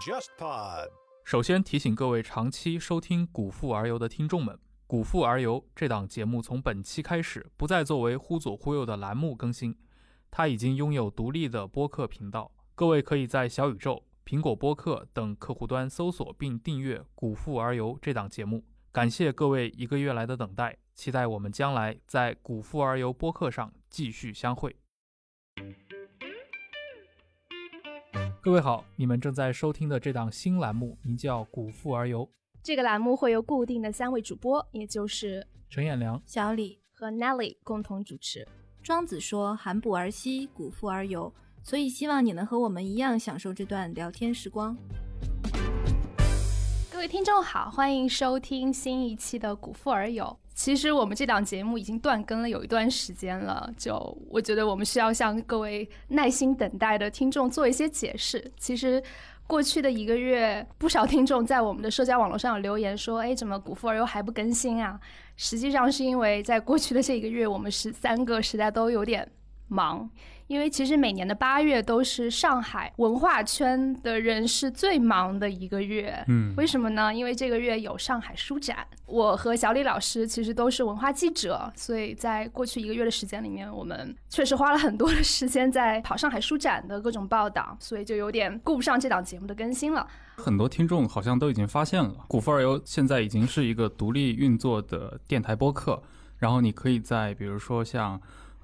[0.00, 0.88] JustPod。
[1.24, 9.76] 首先提醒各位长期收听《古富而游》的听众们，《古富而游》这档节目从本期开始不再作为忽左忽右的栏目更新，
[10.30, 12.50] 它已经拥有独立的播客频道。
[12.74, 18.64] 各位可以在小宇宙、苹果播客等客户端搜索并订阅《古富而游》这档节目。
[18.90, 24.74] 感谢各位一个月来的等待，期待我们将来在《古富而游》播客上继续相会。
[28.42, 32.24] 各位好，你们正在收听的这档新栏目名叫《古富而游》，
[32.62, 38.48] 这个栏目会由固定的三位主播，也就是陈彦良、小李和 Nelly 共同主持。
[38.82, 41.30] 庄子说：“含哺而息，古富而游。”
[41.62, 44.74] 所以希望你能和我们一样享受这段聊天时光。
[46.90, 50.24] 各位听众好，欢迎收听新一期的《古富而游》。
[50.62, 53.96] 其实我们这档节目已经断更了有一段时间了，就
[54.28, 58.52] 我觉得我们需要向各位耐心等待的听众做一些解释。
[58.58, 59.02] 其实
[59.46, 65.00] 过去的一个月，不少听众在我们的社交网络上有留言说：“哎，怎么《古富儿》又》还不更新啊？”
[65.34, 69.26] 实际上是因为在过去的这一个月，我们十三个实在都有点
[69.68, 70.10] 忙。
[70.50, 76.24] 因为其实每年的八月都是上海文化圈的人是最忙的一个月。
[76.26, 77.14] 嗯，为什么呢？
[77.14, 78.84] 因为这个月有上海书展。
[79.06, 90.04] 我和小李老师其实都是文化记者，所以在过去一个月的时间里面，我们确实花了很多的时间在跑上海书展的各种报道，所以就有点顾不上这档节目的更新了。
[90.34, 96.02] 很多听众好像都已经发现了，古风而游现在已经是一个独立运作的电台播客，
[96.38, 98.20] 然后你可以在比如说像。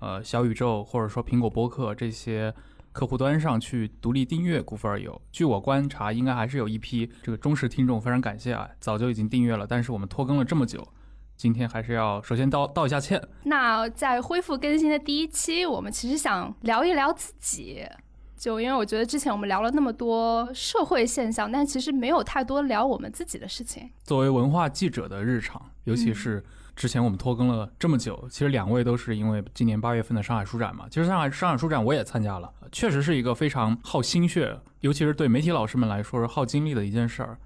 [0.06, 2.54] 呃，小宇宙或者说苹果播客这些
[2.92, 5.12] 客户端上去独立订阅《古富而游》。
[5.32, 9.66] 据我观察，应该还是有一批这个忠实听众，非常感谢啊，早就已经订阅了。
[9.66, 10.86] 但是我们拖更了这么久，
[11.36, 13.20] 今天还是要首先道道一下歉。
[13.42, 17.84] 那在恢复更新的第一期，我们其实想聊一聊自己，
[18.36, 23.90] 就因为我觉得之前我们聊了那么多社会现象，但其实没有太多聊我们自己的事情。
[24.04, 26.44] 作为文化记者的日常，尤其是。
[26.76, 30.86] 之前我们拖更了这么久，其实两位都是因为今年八月份的上海书展嘛。
[30.90, 37.38] 其实上海上海书展我也参加了，确实是一个非常耗心血，尤其是对媒体老师们来说是耗精力的一件事儿。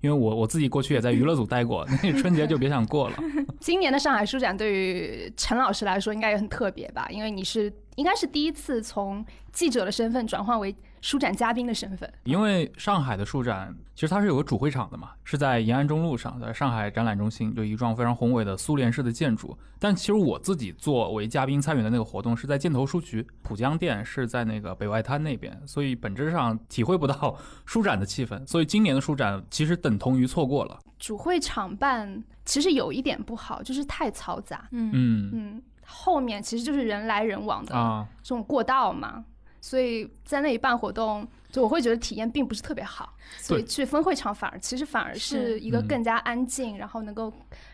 [0.00, 3.16] 因为我我自己过去也在娱乐组待过， 那春节就别想过了。
[3.60, 7.06] 今年的上海书展对于陈老师来说应该也很特别吧？
[7.10, 10.74] 因为你是应该是第一次从记者的身份转换为。
[11.00, 19.56] 书展嘉宾的身份，因为上海的书展其实它是有个主会场的嘛，是在延安中路上，在上海展览中心，就一幢非常宏伟的苏联式的建筑。
[19.78, 28.44] 但其实我自己作为嘉宾参与的那个活动是在箭头书局，浦江店是在那个北外滩那边，所以本质上体会不到书展的气氛。
[28.44, 30.80] 所以今年的书展其实等同于错过了。
[30.98, 34.66] 主会场办其实有一点不好，就是太嘈杂。
[34.72, 39.24] 嗯嗯嗯，后面其实就是人来人往的这种过道嘛。
[39.60, 43.12] 所以在那里办活动，就我会觉得体验并不是特别好。
[43.38, 47.30] 所以去分会场反而其实反而是一个更加安静，然后能够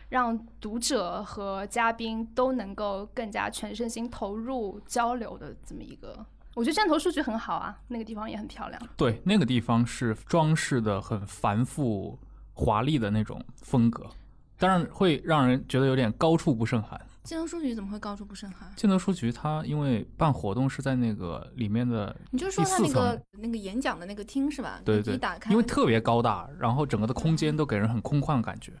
[0.09, 6.25] 让读者和嘉宾都能够更加全身心投入交流的这么一个。
[6.55, 8.81] 我觉得站头数据很好啊，那个地方也很漂亮。
[8.97, 12.17] 对，那个地方是装饰的很繁复
[12.53, 14.09] 华丽的那种风格，
[14.57, 16.99] 当然会让人觉得有点高处不胜寒。
[17.25, 18.71] 建德书局怎么会高处不胜寒？
[18.75, 24.79] 建德书局它因为办活动是在那个里面的，你就说它那个那个演讲的那个厅是吧？
[24.85, 28.71] 对对，打开因为特别高大，然后整个的空间都给人很空旷的感觉。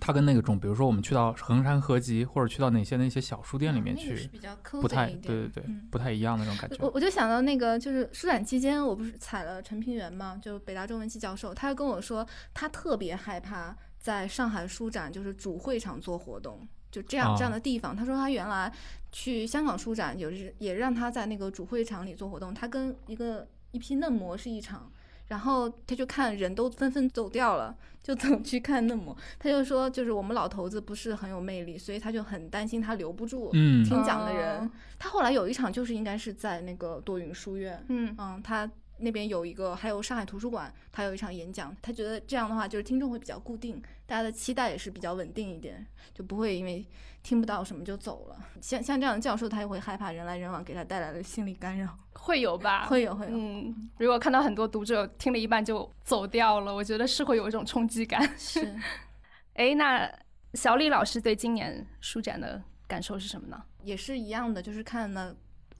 [0.00, 6.76] 它跟那个种，比如说我们去到衡山合集，或者去到哪些那些小书店里面去，比较不太对对对，不太一样那种感觉。
[6.80, 16.66] 我我就想到那个就是书展期间，我不是采了陈平原嘛，就北大中文系教授，他就跟我说，他特别害怕在上海书展就是主会场做活动。
[16.92, 18.70] 就这样这样的地方，他说他原来
[19.10, 22.52] 去香港书展，有是也让他在那个主会场里做活动。
[22.52, 24.92] 他跟一个一批嫩模是一场，
[25.28, 29.16] 然后他就看人都纷纷走掉了，就走去看嫩模。
[29.38, 34.70] 他就说，就是我们老头子不是很有魅力，所以他就很担心他留不住听讲的人。
[34.98, 38.70] 他后来有一场就是应该是在那个多云书院，嗯嗯，他。
[39.02, 41.74] 那边有一个，还有上海图书馆，他有一场演讲。
[41.82, 45.84] 他觉得这样的话，就是听众会比较固定，大家的期待也是比较稳定一点，
[46.14, 46.86] 就不会因为
[47.22, 48.36] 听不到什么就走了。
[48.60, 52.86] 像像这样的教授，他也会害怕人来人往给他带来的心理干扰， 会有吧？
[52.86, 53.32] 会有会有。
[53.36, 58.22] 嗯，如果看到很多读者听了一半就走掉了，我觉得是会有一种冲击感。
[58.38, 58.74] 是。
[59.54, 60.10] 哎，那
[60.54, 63.62] 小李老师对今年书展的感受是什么呢？
[63.82, 65.34] 也是一样的，就是看了。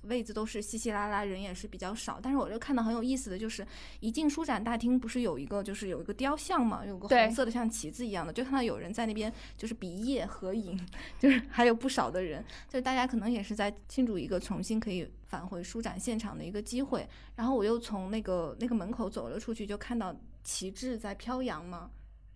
[0.05, 2.19] 位子都是稀稀拉拉，人也是比较少。
[2.23, 3.67] 但是我就看到很有意思的就是，
[4.01, 10.79] 一进书展大厅，不是有一个就是有一个雕像嘛，有个红色的像旗子一样的，就看到有人在那边就是比耶合影，
[11.19, 17.09] 就是还有不少的人，就是大家可能也是在庆祝一个重新可以返回书展现场的一个机会。
[17.37, 21.91] 然后我又从那个那个门口走了出去，就看到旗帜在飘扬嘛，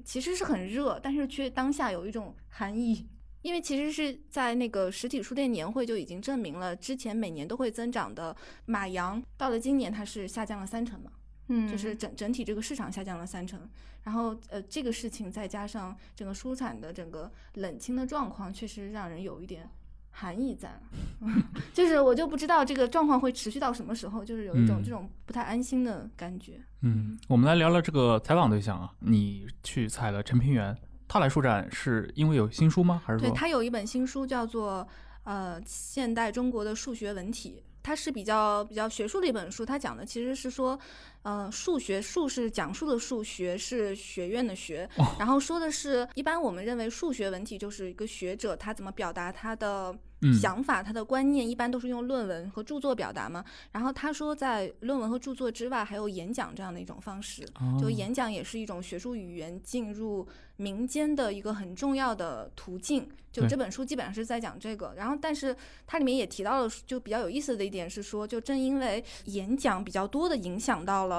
[0.05, 3.07] 其实是很热，但是却当下有一种寒意。
[3.43, 11.11] 因为其实是在那个实体书店年会就已经证明了，之前每年都会增长的马洋，到了今年它是下降了三成嘛，
[11.49, 13.61] 嗯，就是整整体这个市场下降了三成。
[14.03, 19.69] 然后呃，这个事情再加上整个书产的整个冷清的状况，确实让人有一点
[20.11, 20.81] 寒意在。
[21.75, 26.61] 就是我就不知道这个状况会持续到什么时候，就是有一种嗯这种不太安心的感觉。
[26.83, 28.95] 嗯，我们来聊聊这个采访对象啊。
[29.01, 30.77] 你去采了陈平原，
[31.09, 33.01] 他来书展是因为有新书吗？
[33.05, 34.87] 还是对说他有一本新书叫做
[35.25, 39.65] 呃现代中国的数学文体，它是比较比较学术的一本书。
[39.65, 40.79] 它讲的其实是说，
[41.27, 49.93] 呃，数学数是讲述的数，学是学院的学，哦然后说的是一般我们认为数学文体就是一个学者他怎么表达他的
[50.23, 53.45] 嗯想法、他的观念，一般都是用论文和著作表达嘛。
[53.73, 57.45] 然后他说，在论文和著作之外，还有演讲这样的一种方式。
[57.81, 60.25] 就哦演讲也是一种学术语言进入
[60.57, 63.05] 民间的一个很重要的途径。
[63.33, 65.55] 就这本书基本上是在讲这个，然后但是
[65.87, 71.16] 它里面也提到了，就比较有意思的一点是说，就正因为演讲比较多的影响到了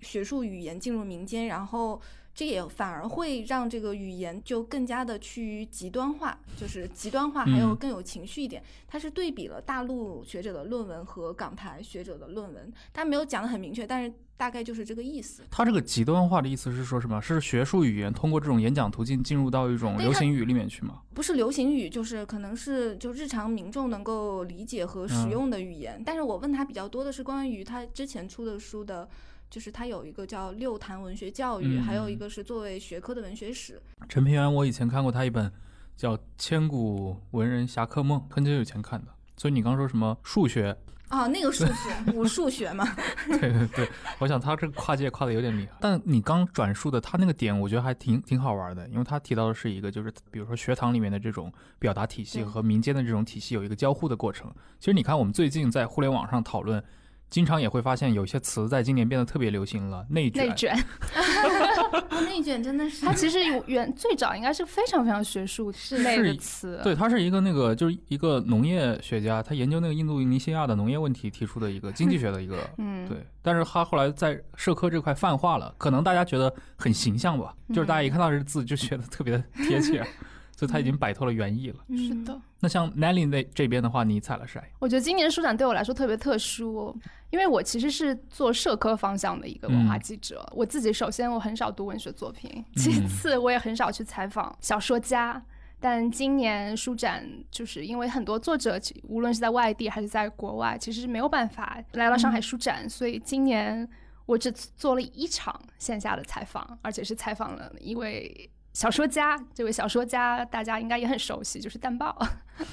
[0.00, 2.00] 学术语言进入民间，然后。
[2.38, 8.62] 这也反而会让这个语言就更加的趋于极端化，就是极端化，还有嗯更有情绪一点。
[8.86, 15.44] 它是对比了大陆学者的论文和港台学者的论文，他没有讲的很明确，但是大概就是这个意思。
[15.50, 17.18] 他这个极端化的意思是说什么？
[17.22, 21.00] 是学术语言通过这种演讲途径进入到一种流行语里面去吗？
[21.14, 26.02] 不是流行语，就是可能是就日常民众能够理解和使嗯用的语言。
[26.04, 29.08] 但是我问他比较多的是关于他之前出的书的，
[29.50, 33.80] 就是他有一个叫六坛文学教育，嗯还有一个是作为学科的文学史。
[34.08, 35.50] 陈平原，我以前看过他一本
[35.96, 39.08] 叫《千古文人侠客梦》，很久以前看的。
[39.36, 40.76] 所以你刚说什么数学？
[41.08, 41.72] 哦，那个数学，
[42.12, 42.84] 武数学嘛。
[43.28, 43.88] 对对对，
[44.18, 45.72] 我想他这个跨界跨的有点厉害。
[45.80, 54.52] 但你刚转述的他那个点，我觉得还挺挺好玩的，因为他提到的是一个，就是比如说学堂里面的这种表达体系和民间的这种体系有一个交互的过程。
[54.80, 56.82] 其实你看，我们最近在互联网上讨论，
[57.28, 60.46] 经常也会发现有一些词在今年变得特别流行了，内卷。
[60.46, 60.74] 内卷，
[62.10, 63.04] 哦内卷真的是。
[63.04, 80.04] 它其实有原最早应该是非常非常学术类的词，对，他是一个那个就是一个农业学家，他研究那个印度尼西亚的农业问题提出的一个经济学的一个 嗯，对，但是他后来在社科这块泛化了，可能大家觉得很形象吧，就是大家一看到这个字就觉得特别的贴切，
[80.56, 81.76] 所以他已经摆脱了原意了。
[81.90, 82.40] 是的。
[82.58, 84.60] 那像 Nelly 那这边的话，你踩了谁？
[84.78, 86.98] 我觉得今年书展对我来说特别特殊，
[87.30, 90.44] 因为我其实是做社科方向的一个文化嗯记者。
[90.56, 95.40] 我自己首先我很少读文学作品，其嗯次我也很少去采访小说家。
[95.78, 103.86] 但今年书展就是因为很多作者，其无论是在外地还是在国外，其实是没有办法来到上海书展，所以今年
[104.24, 109.42] 我只做了一场线下的采访，而且是采访了一位小说家。
[109.54, 112.14] 这位小说家大家应该也很熟悉，就是淡豹。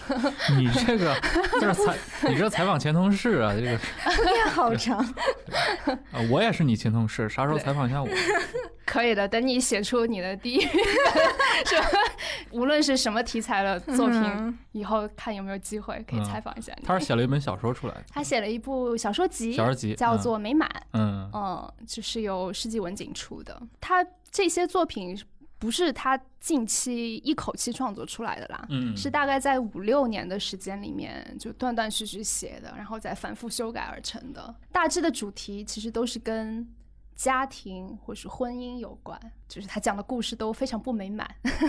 [0.60, 1.16] 你这个
[1.62, 1.98] 就是采，
[2.28, 3.70] 你这采访前同事啊，这个
[4.30, 4.98] 面好长。
[4.98, 8.10] 啊，我也是你前同事，啥时候采访一下我？
[8.86, 10.70] 可以的，等你写出你的第一什
[11.80, 11.88] 么？
[12.52, 16.86] 无论是什么题材的作品，嗯以后看有没有机会可以嗯采访一下你。
[16.86, 23.58] 他是写了一本小说出来的，他写了一部小说集，小说集叫做《美满》，嗯嗯，就是由世纪文景出的。
[23.80, 25.18] 他这些作品
[25.64, 34.54] 不是他近期一口气创作出来的啦，嗯，是大概在五六年的时间里面就断断续续写的，然后再反复修改而成的。
[34.74, 36.68] 大致的主题其实都是跟
[37.16, 39.18] 家庭或是婚姻有关，
[39.48, 41.26] 就是他讲的故事都非常不美满，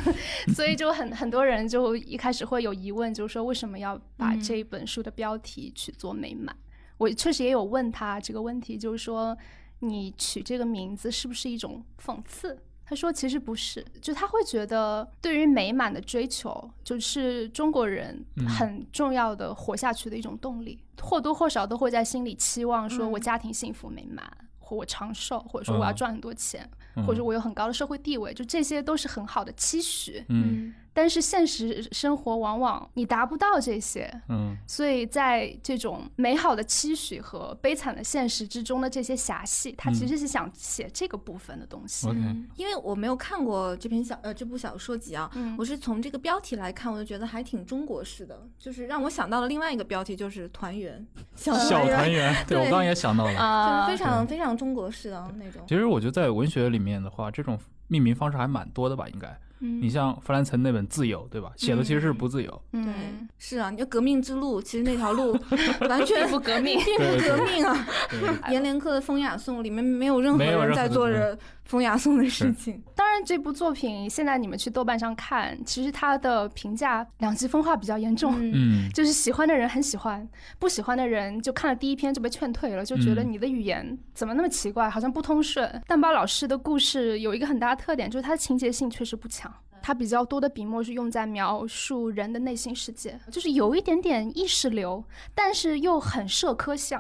[0.57, 6.53] 所以就很很多人就一开始会有疑问，就是说为什么要把嗯这本书的标题取做美满？
[6.99, 9.39] 我确实也有问他这个问题，就是说
[9.79, 12.59] 你取这个名字是不是一种讽刺？
[12.87, 18.47] 他说其实不是，就他会觉得对于美满的追求，就是中国人嗯。
[18.47, 23.13] 很重要的活下去的一种动力，或多或少都会在心里期望说，嗯。
[23.13, 25.97] 我家庭幸福美满，或我长寿，或者说我要嗯。
[25.97, 27.07] 赚很多钱，嗯。
[27.07, 30.25] 或者我有很高的社会地位，就这些都是很好的期许。
[30.29, 42.07] 嗯但是现实生活往往你达不到这些，嗯所以在这种美好的期许和悲惨的现实之中的这些狭隙，他其实是想写这个部分的东西。
[42.07, 53.31] ，OK，嗯因为我没有看过这篇小呃这部小说集啊，嗯我是从这个标题来看，我就觉得还挺中国式的，就是让我想到了另外一个标题，就是团圆，小小团圆，圆，对我刚刚也想到了。
[53.33, 55.61] 就是啊非常非常中国式的那种。
[55.67, 57.59] 其实我觉得在文学里面的话，这种
[57.89, 59.37] 命名方式还蛮多的吧，应该。
[59.67, 61.51] 嗯你像弗兰岑那本《自由》，对吧？
[61.57, 62.51] 写的其实是不自由。
[62.71, 65.33] 对嗯，，是啊，你就革命之路，其实那条路
[65.89, 66.79] 完全不革命。
[66.85, 67.87] 并不革命啊。
[68.11, 72.83] 对， 阎连科的《风雅颂》里面没有任何没有任何人在做着风雅颂的事情。
[72.95, 78.35] 当然，这部作品现在你们去豆瓣上看，其实它的评价两极分化比较严重。
[78.39, 80.27] 嗯，嗯，就是喜欢的人很喜欢，
[80.59, 85.83] 不喜欢的人就看了第一篇就被劝退了，就觉得嗯你的语言怎么那么奇怪，好像不通顺。
[85.87, 89.53] 蛋包老师的故事有一个很大的特点，就是它的情节性确实不强。
[89.87, 96.99] 它比较多的笔墨是用在描述人的内心世界，就是有一点点意识流，但是又很社科像，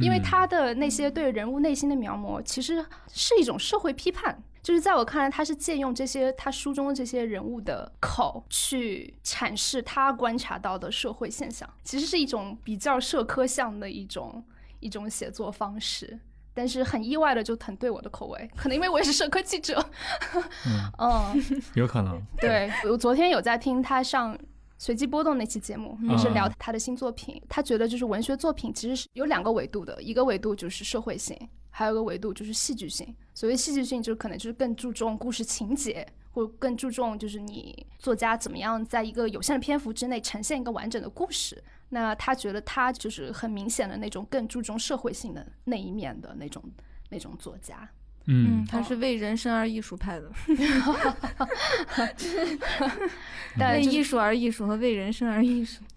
[0.00, 4.42] 因为他的那些对人物内心的描摹，其实是一种社会批判。
[4.62, 14.42] 就是在我看来，他是借用这些他书中的这些人物的口去阐释他观察到的社会现象，其实是一种比较社科向的一种
[14.80, 16.18] 一种写作方式。
[16.54, 19.84] 但是很意外的就很对我的口味，可能因为我也是社科记者。
[20.98, 22.22] 嗯，有可能。
[22.38, 24.38] 对我昨天有在听他上。
[24.76, 31.38] 随机波动那期节目也是聊嗯他的新作品，他觉得就是文学作品其实是有两个维度的，一个维度就是社会性，
[31.70, 33.14] 还有一个维度就是戏剧性。
[33.34, 41.62] 所谓戏剧性，就可能就是更注重故事情节，或更注重就是你作家怎么样在一个有限的篇幅之内呈现一个完整的故事。
[41.94, 46.60] 那他觉得他就是很明显的那种更注重社会性的那一面的那种
[47.08, 47.88] 那种作家。
[48.26, 50.28] 嗯，他是为人生而艺术派的，
[53.60, 55.84] 为艺术而艺术和为人生而艺术。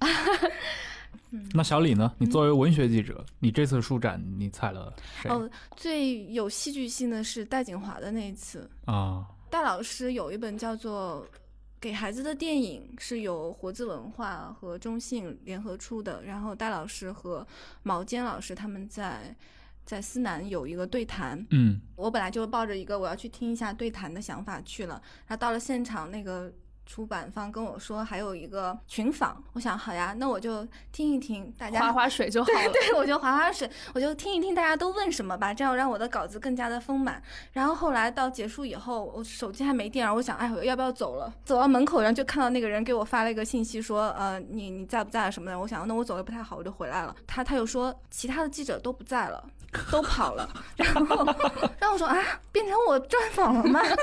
[1.54, 2.14] 那小李呢？
[2.20, 9.26] 你作为文学记者，你这次书展你采了谁哦，最有戏剧性的是戴锦华的那一次，啊？
[9.50, 11.26] 戴老师有一本叫做
[11.80, 16.24] 《给孩子的电影》，是由活字文化和中信联合出的。
[16.24, 17.46] 然后戴老师和
[17.84, 19.36] 毛尖老师他们在
[19.86, 21.46] 在思南有一个对谈。
[21.52, 26.52] 嗯我本来就抱着一个我要去听一下对谈的想法去了，然后到了现场，那个
[26.88, 32.72] 出版方跟我说还有一个群访，我想好呀，那我就听一听大家划划水就好了。
[32.72, 37.22] 对，我就划划水，我就听一听大家都问什么吧，这样让我的稿子更加的丰满。
[37.52, 41.32] 然后后来到结束以后，我手机还没电，然后我想，哎，我要不要走了？
[41.44, 45.60] 走到门口，然后就看到那个人给我发了一个信息，说，呃，你你在不在啊什么的。
[45.60, 47.14] 我想，那我走的不太好，我就回来了。
[47.28, 49.44] 他他又说，其他的记者都不在了。
[49.92, 51.26] 都跑了，然后，
[51.80, 52.18] 然后我说啊，
[52.52, 53.82] 变成我专访了吗？
[53.84, 53.96] 然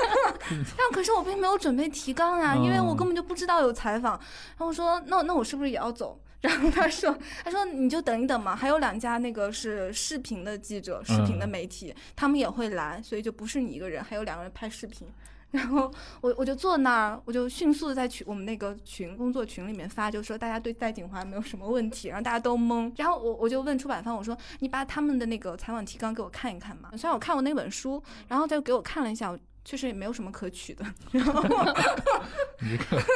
[0.87, 4.13] 后可是我并没有准备提纲啊，因为我根本就不知道有采访。
[4.13, 6.19] 然后我说，那那我是不是也要走？
[6.41, 15.07] 然后他说，他说你就等一等嘛，还有两家那个是视频的记者，视频的媒体，他们也会来，所以就不是你一个人，还有两个人拍视频。
[15.51, 22.91] 然后我我就坐那儿，我就迅速的在群我们那个群工作群里面发，就说大家对戴锦华没有什么问题，然后大家都懵。
[22.97, 26.89] 然后我我就问出版方，我说你把他们的那个采访提纲给我看一看嘛。
[26.97, 30.85] 虽然我看过那本书，然后他就给我看了一下，确实也没有什么可取的。
[31.11, 31.41] 然后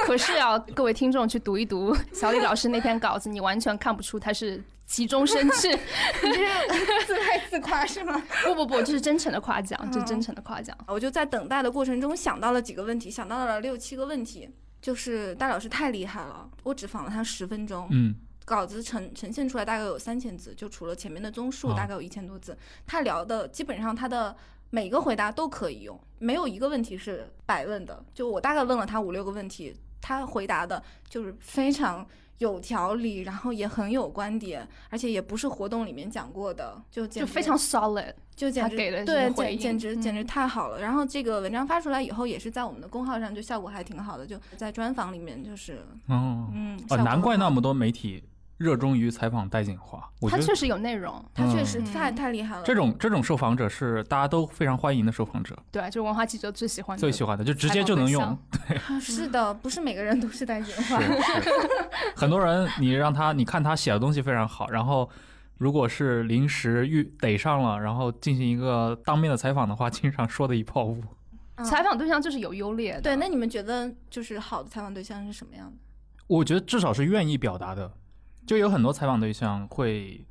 [0.05, 5.69] 可是啊，各位听众去读一读小李老师那篇稿子，你完全看不出他是急中生智。
[5.71, 5.77] 你
[6.85, 8.21] 这是自拍自夸是吗？
[8.43, 10.75] 不 不不，这是真诚的夸奖，这是真诚的夸奖。
[10.87, 14.49] 我就在等待的过程中想到了几个问题，想到了六七个问题。
[14.81, 18.15] 就是戴老师太厉害了，我只访了他十分钟，嗯
[18.45, 22.57] 稿子呈呈现出来大概有三千字，就除了前面的综述啊大概有一千多字。
[22.87, 24.33] 他聊的基本上他的
[24.69, 28.01] 每个回答都可以用，没有一个问题是白问的。
[28.13, 32.07] 就我大概问了他五六个问题，他回答的就是非常
[32.39, 40.81] 有条理，然后也很有观点，而且也不是活动里面讲过的，就简直就非常 solid，就简直给的对简简直简直嗯太好了。
[40.81, 48.23] 然后这个文章发出来以后，也是在我们的公号上，就效果还挺好的，就在专访里面就是哦嗯，啊，难怪那么多媒体
[48.59, 50.07] 热衷于采访戴锦华。
[50.29, 51.23] 他确实有内容。
[51.33, 52.61] 他确实嗯太太厉害了。
[52.63, 56.99] 这种这种受访者是大家都非常欢迎的受访者，对，就是文化记者最喜欢的。
[56.99, 58.37] 最喜欢的就直接就能用。
[58.67, 61.01] 对 是的，不是每个人都是戴锦是华。
[61.01, 61.49] 是，
[62.15, 65.09] 很多人你让他你看他写的东西非常好，然后
[65.57, 71.01] 如果是临时遇逮上了，然后进行一个当面的采访的话，经常说的一泡污。
[71.01, 73.01] 嗯采访对象就是有优劣的。
[73.01, 75.73] 对，那你们觉得就是好的采访对象是什么样的？
[76.25, 77.91] 我觉得至少是愿意表达的，
[78.49, 80.25] 就有很多采访对象会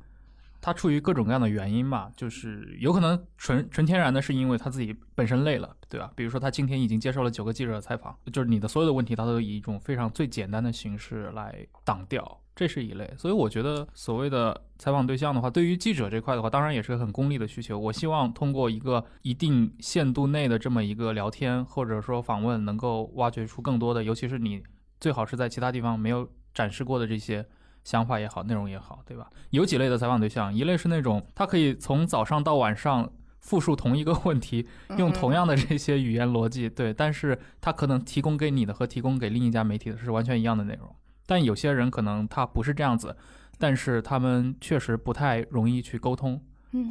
[0.59, 6.11] 他出于各种各样的原因吧，就是有可能纯纯天然的是因为他自己本身累了，对吧？
[6.17, 13.09] 比如说他今天已经接受了九个记者的采访，就是你的所有的问题，他都以一种非常最简单的形式来挡掉，这是一类。
[13.17, 17.79] 所以我觉得所谓的采访对象的话，对于记者这块的话，当然也是个很功利的需求。
[17.79, 24.61] 我希望通过一个一定限度内的这么一个聊天或者说访问，能够挖掘出更多的，尤其是你
[24.99, 27.47] 最好是在其他地方没有展示过的这些。
[27.83, 29.29] 想法也好，内容也好，对吧？
[29.49, 34.67] 有几类的采访对象，一类是那种他可以从早上到晚上复述同一个问题，
[34.97, 40.93] 用同样的这些语言逻辑，对，但是他可能提供给你的和提供给另一家媒体的是完全一样的内容。
[41.25, 43.15] 但有些人可能他不是这样子，
[43.57, 46.39] 但是他们确实不太容易去沟通，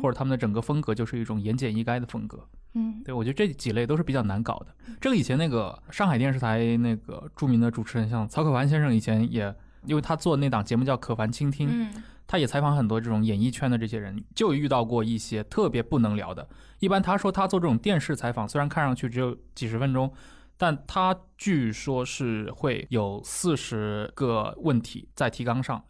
[0.02, 2.44] 或者他们的整个风格就是一种言简意赅的风格。
[2.74, 4.68] 嗯，对我觉得这几类都是比较难搞的。
[5.00, 9.54] 这个以前那个上海电视台那个著名的主持人，像曹可凡先生，以前也。
[9.88, 11.68] 因为他做那档节目叫《可凡倾听》，
[12.26, 16.46] 他也采访很多这种演艺圈的这些人，就遇到过一些特别不能聊的。
[16.78, 20.12] 一般他说他做这种电视采访，虽然看上去只有几十分钟，
[20.56, 25.82] 但他据说是会有四十个问题在提纲上，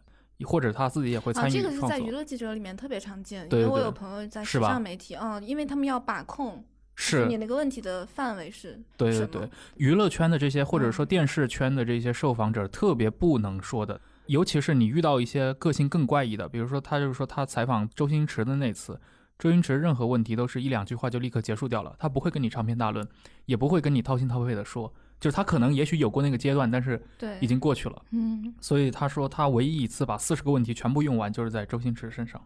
[0.45, 6.63] 或者他自己也会参与这个是在娱乐记者里面特别常见，因为我有朋友在时尚媒体，嗯，因为他们要把控。
[7.01, 7.25] 是。
[7.27, 8.77] 你那个问题的范围是？
[8.97, 18.99] 对对对，娱乐圈的这些或者说电视圈的这些受访者特别不能说的，尤其是你遇到一些个性更怪异的，比如说他就是说他采访周星驰的那次，
[19.37, 23.07] 周星驰任何问题都是一两句话就立刻结束掉了，他不会跟你长篇大论，
[23.45, 32.41] 也不会跟你掏心掏肺的说，就是他可能也许有过那个阶段，但是对已经过去了，嗯，所以他说他唯一一次把四十个问题全部用完，就是在周星驰身上。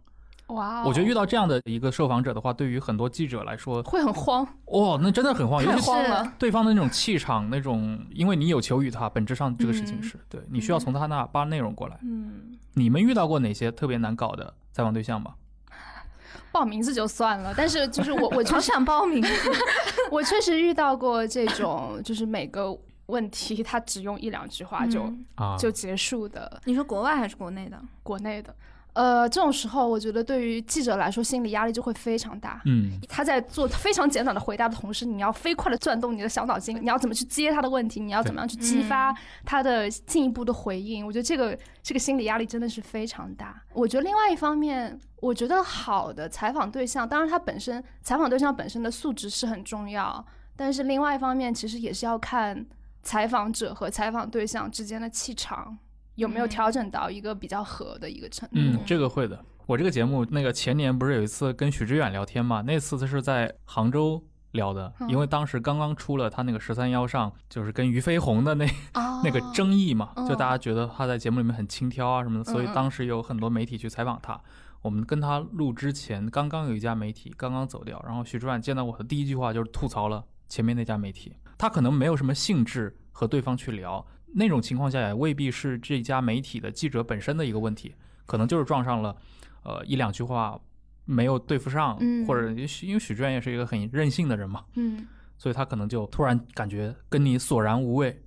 [0.53, 4.47] 哇，我觉得遇到这样的一个受访者的话，对于很多记者来说会很慌。
[4.65, 6.33] 哇，那真的很慌，太慌了。
[6.37, 11.97] 对方的那种气场，那种，因为你有求于他，本质上这个事情是对你需要从他那扒内容过来。
[12.03, 15.33] 嗯，你们遇到过哪些特别难搞的采访对象吗？
[16.51, 19.23] 报名字就算了，但是就是我，我就想报名。
[20.11, 25.11] 我确实遇到过这种，就是每个问题他只用一两句话就
[25.57, 26.61] 就结束的。
[26.65, 27.81] 你说国外还是国内的？
[28.03, 28.53] 国内的。
[28.93, 32.61] 呃，这种时候，我觉得对于记者来说，心理压力就会非常大。
[32.65, 39.11] 嗯，他在做非常简短的回答的同时，你要飞快的转动你的小脑筋，你要怎么去接他的问题，你要怎么样去激发
[39.43, 41.03] 他的进一步的回应。
[41.05, 43.59] 我觉得这个这个心理压力真的是非常大。
[43.73, 50.23] 我觉得另外一方面，我觉得好的采访对象，当然他本身采访对象本身的素质是很重要，
[50.55, 52.63] 但是另外一方面，其实也是要看
[53.01, 55.75] 采访者和采访对象之间的气场。
[56.15, 58.55] 有没有调整到一个比较合的一个程度？
[58.55, 59.43] 嗯，这个会的。
[59.65, 62.61] 我这个节目那个前年不是有一次跟许知远聊天嘛？
[62.61, 68.67] 那次他是在杭州聊的，因为当时刚刚出了他那个十三幺上，就是跟俞飞鸿的那
[69.23, 74.39] 那个争议嘛，就大家觉得他在节目里面很轻佻啊什么的，所以当时有很多媒体去采访他。
[74.81, 84.05] 我们跟他录之前，刚刚有一家媒体刚刚走掉，然后许知远见到我的第一句话就是吐槽了前面那家媒体，他可能没有什么兴致和对方去聊。
[84.33, 87.93] 那种情况下也未必是这家媒体的记者本身的一个问题，
[88.25, 89.15] 可能就是撞上了，
[89.63, 90.59] 呃一两句话
[91.05, 92.55] 没有对付上，或者因
[92.93, 98.21] 为许志远也是一个很任性的人嘛，嗯，所以他可能就突然感觉跟你索然无味。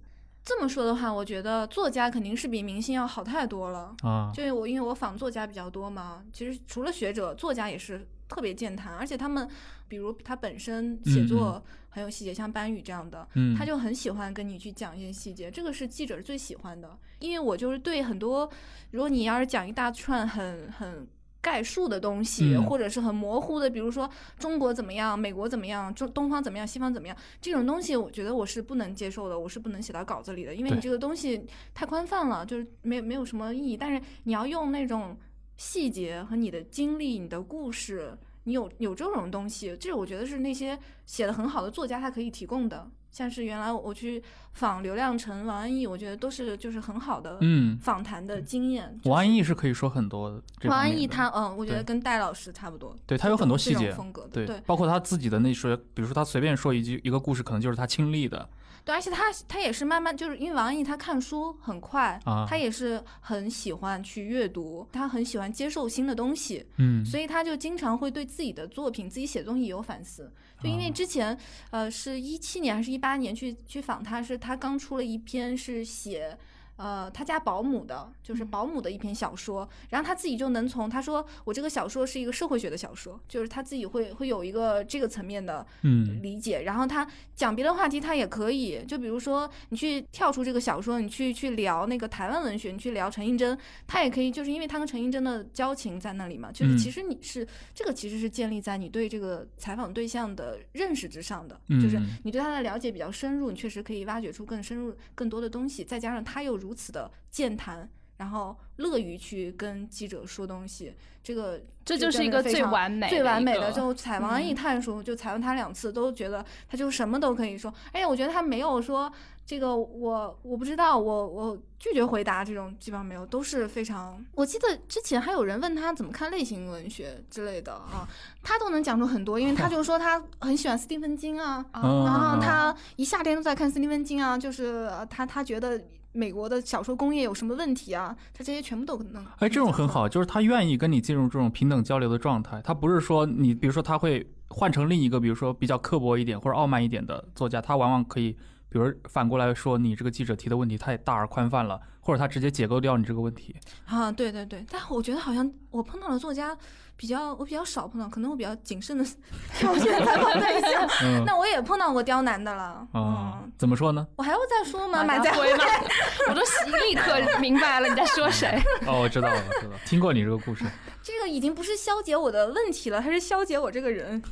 [0.45, 4.31] 这么说的话，我觉得作家肯定是比明星要好太多了啊！
[4.33, 9.49] 就我因为我仿作家比较多嘛，其实除了学者，作家也是特别健谈，而且他们，
[9.89, 11.61] 比如他本身写作
[11.97, 16.99] 很有细节，像班宇这样的，他就很喜欢跟你去讲一些细节，这个是记者最喜欢的。
[17.21, 18.47] 因为我就是对很多，
[18.91, 21.09] 如果你要是讲一大串很很。
[21.39, 33.77] 概述的东西，或者是很模糊的，比如说中国怎么样，美国怎么样，中东方怎么样，西方怎么样，这种东西，我觉得我是不能接受的，我是不能写到稿子里的，因为你这个东西太宽泛了，就是没没有什么意义。
[33.77, 35.17] 但是你要用那种
[35.57, 42.89] 细节和你的经历、你的故事，你有有这种东西，这我觉得是那些写的很好的作家他可以提供的。
[43.11, 49.01] 像是原来我去访刘亮程、王安忆，我觉得都是就是很好的嗯访谈的经验。
[49.05, 50.43] 王安忆是可以说很多的。
[50.69, 52.95] 王安忆他嗯，我觉得跟戴老师差不多。
[53.07, 58.49] 对他有很多细节风格，对，包括他自己的那些，比如说他随便说一句一个故事，可能就是他亲历的。
[58.87, 62.19] 对，而且他他也是慢慢就是因为王安忆他看书很快，
[62.49, 70.33] 他也是很喜欢去阅读，他很喜欢接受新的东西，嗯，所以他就经常会对自己的作品、自己写东西有反思。
[70.63, 71.37] 就因为之前，
[71.71, 76.39] 呃，是一七年还是一八年去去访他，是他刚出了一篇是写，
[76.77, 86.21] 呃他家保姆的，就是保姆的一篇小说，然后他自己就能从他说我这个小说是一个社会学的小说，就是他自己会会有一个这个层面的嗯。
[86.23, 96.79] 理解，然后他讲别的话题他也可以，就比如说你去跳出这个小说，你去去聊那个台湾文学，你去聊陈映真，他也可以，就是因为他跟陈映真的交情在那里嘛，就是嗯。
[96.79, 101.81] 其实你是这个其实是建立在你对这个采访对象的认识之上的，嗯。
[101.81, 113.71] 就是你对他的了解比较深入，你确实可以挖掘出更深入、更多的东西，再加上他又如此的健谈，然后乐于去跟记者说东西，这个这就是一个最完美最完美的。
[113.71, 117.73] 就采王安忆嗯探书，就采访他两次，都觉得他就什么都可以说。
[117.93, 119.11] 哎呀，我觉得他没有说
[119.47, 124.25] 这个我我不知道，我我拒绝回答这种基本上没有，都是非常。
[124.35, 128.09] 我记得之前还有人问他怎么看类型文学之类的啊，
[128.43, 135.81] 他都能讲出很多，因为他就说他很喜欢斯蒂芬金啊，嗯 然后他一夏天都在看斯蒂芬金啊，就是呃他他觉得
[136.17, 139.25] 美国的小说工业有什么问题啊，他这些全部都能。
[139.39, 142.61] 哎，这种很好，就是他愿意跟你进入这种平等交流的状态。
[142.63, 148.33] 他不是说你，比如说他会换成另一个，比如说比较刻薄一点或者傲慢一点的作家，他往往可以，
[148.69, 153.55] 比如反过来说你这个记者提的问题太大而宽泛了，或者他直接解构掉你这个问题。
[153.85, 156.57] 啊，对对对，但我觉得好像我碰到的作家
[156.97, 159.05] 比较，我比较少碰到，可能我比较谨慎的
[159.59, 160.89] 挑选采访对象。
[161.03, 164.07] 嗯 那我也碰到过刁难的了，啊嗯，，怎么说呢？
[164.17, 165.05] 我还要再说吗？
[165.05, 165.65] 马家马家辉吗？
[166.29, 166.41] 我都
[166.87, 168.61] 立刻明白了你在说谁。
[168.87, 170.65] 哦，我知道了，我知道，听过你这个故事。
[171.07, 174.21] 这个已经不是消解我的问题了，它是消解我这个人。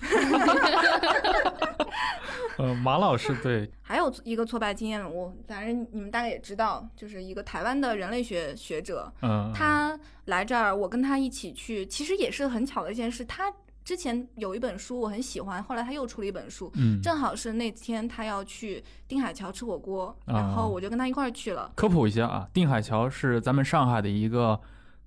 [2.58, 13.24] 呃，马老师对，还有一个挫败经验，我反正你们大概也知道，就是一个台湾的人类学学者，嗯，他来这儿，我跟他一起去，其实也是很巧的一件事。
[13.24, 13.52] 他
[13.84, 21.70] 之前有一本书我很喜欢，后来他又出了一本书，嗯，正好是那天他要去定海桥吃火锅，然啊后我就跟他一块儿去了。
[21.76, 24.58] 科普一下啊，定海桥是咱们上海的一个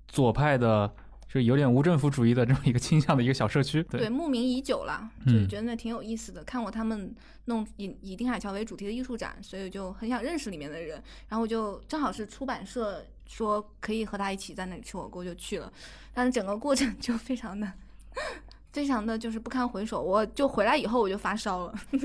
[0.06, 0.90] 左派的，
[1.32, 3.82] 就有点无政府主义的这么一个倾向的一个小社区。
[3.90, 6.42] 对，对，慕名已久了，嗯就是觉得那挺有意思的。
[6.44, 7.14] 看过他们
[7.44, 11.02] 弄以以丁海桥为主题的艺术展，所以就很想认识里面的人。
[11.28, 15.72] 然后我就正好是出版社说可以和他一起在那里吃火锅，就去了。
[16.14, 17.70] 但是整个过程就非常的。
[18.70, 21.98] 非常的 就是不堪回首，我就回来以后我就发烧了，你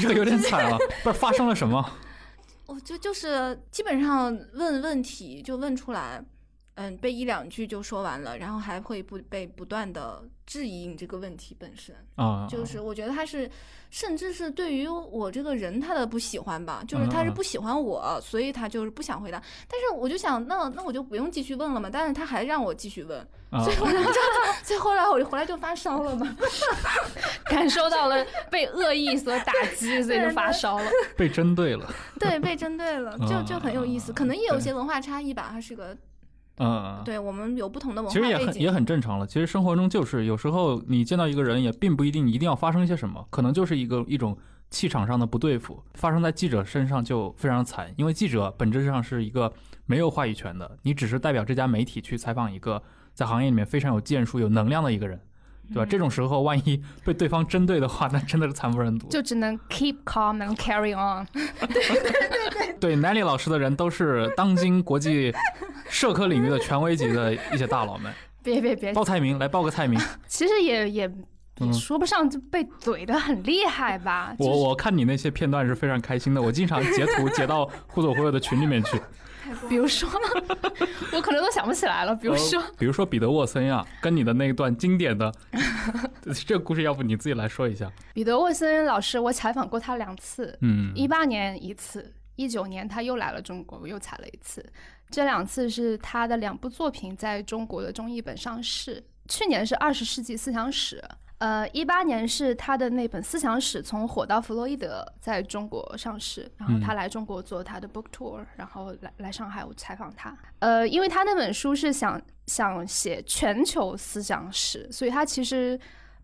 [0.00, 1.90] 这个有点惨了，不是发生了什么？
[2.66, 6.22] 我就就是基本上问问题就问出来，
[6.74, 11.94] 嗯，被一两句就说完了，然后还会不被不断的质疑你这个问题本身。
[12.16, 13.50] 啊，就是我觉得他是，
[13.90, 19.42] 甚至是对于我这个人他的不喜欢吧，就是他是不喜欢我，所以他就是不想回答。
[19.68, 21.90] 但是我就想，那那我就不用继续问了嘛。
[21.92, 24.10] 但是他还让我继续问，啊所以我就
[24.64, 26.36] 所以后来我就回来就发烧了嘛。
[27.44, 30.90] 感受到了被恶意所打击，所以就发烧了。
[31.18, 31.92] 被针对了。
[32.18, 34.10] 对，被针对了，就就很有意思。
[34.10, 35.94] 可能也有些文化差异吧，他是个
[36.58, 38.40] 嗯，对我们有不同的文其实化背景。
[38.40, 39.26] 也很也很正常了。
[39.26, 44.36] 其实生活中就是有时候你见到一个人，也并不一定一定要发生一些什么，可能就是一个一种
[44.70, 45.82] 气场上的不对付。
[45.94, 49.52] 发生在记者身上就非常惨，因为记者本质上是一个
[49.86, 52.82] 没有话语权的，你只是代表这家媒体去采访一个
[53.14, 55.20] 在行业里面非常有建树、有能量的一个人，
[55.68, 55.86] 对吧？
[55.86, 59.08] 这种时候万一被对方针对的话，那真的是惨不忍睹。
[59.08, 61.26] 就只能 keep calm and carry on。
[62.78, 65.32] 对 Nelly 老师的人都是当今国际
[65.88, 68.12] 社科领域的权威级的一些大佬们。
[68.42, 70.00] 别别别，报菜名，来报个菜名。
[70.26, 71.10] 其实也也
[71.72, 74.34] 说不上就被怼的很厉害吧。
[74.38, 79.00] 就是我我看你那些片段是非常开心的，我经常截图截到忽左忽右的群里面去。
[79.68, 80.08] 比如说，
[81.12, 82.14] 我可能都想不起来了。
[82.14, 85.32] 比如说，呃比如说彼得沃森呀，跟你的那一段经典的
[86.46, 87.90] 这个故事，要不你自己来说一下？
[88.14, 94.64] 彼得沃森老师，我采访过他两次，嗯，一八年一次，一九年他又来了中国，我又采了一次。
[95.12, 99.04] 这两次是他的两部作品在中国的中译本上市。
[99.28, 101.02] 去年是二十世纪思想史，
[101.38, 110.36] 呃，一八年是他的那本思想史从火到弗洛伊德在中国上市，然后他来中国做他的 book tour，然后来来上海我采访他。
[110.58, 115.78] 呃，因为他那本书是想想写全球思想史，所以他其实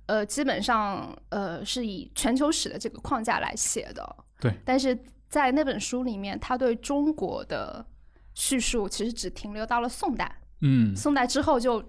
[0.07, 4.17] 呃基本上呃是以全球史的这个框架来写的。
[4.41, 4.99] 对，但是
[5.29, 7.85] 在那本书里面，他对中国的
[8.39, 11.83] 叙述其实只停留到了宋代，嗯，宋代之后就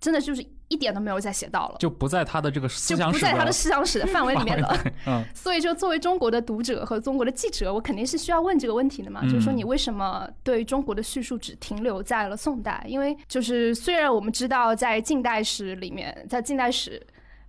[0.00, 4.84] 真的就是一点都没有再写到了，就不在他的这个思就想史不在他的思想史的范围里面了。
[5.06, 12.84] 嗯所以，就作为中国的读者和中国的记者，我肯定是需要问这个问题的嘛，嗯就是说你为什么对中国的叙述只停留在了宋代？
[12.88, 17.00] 因为就是虽然我们知道在近代史里面，在近代史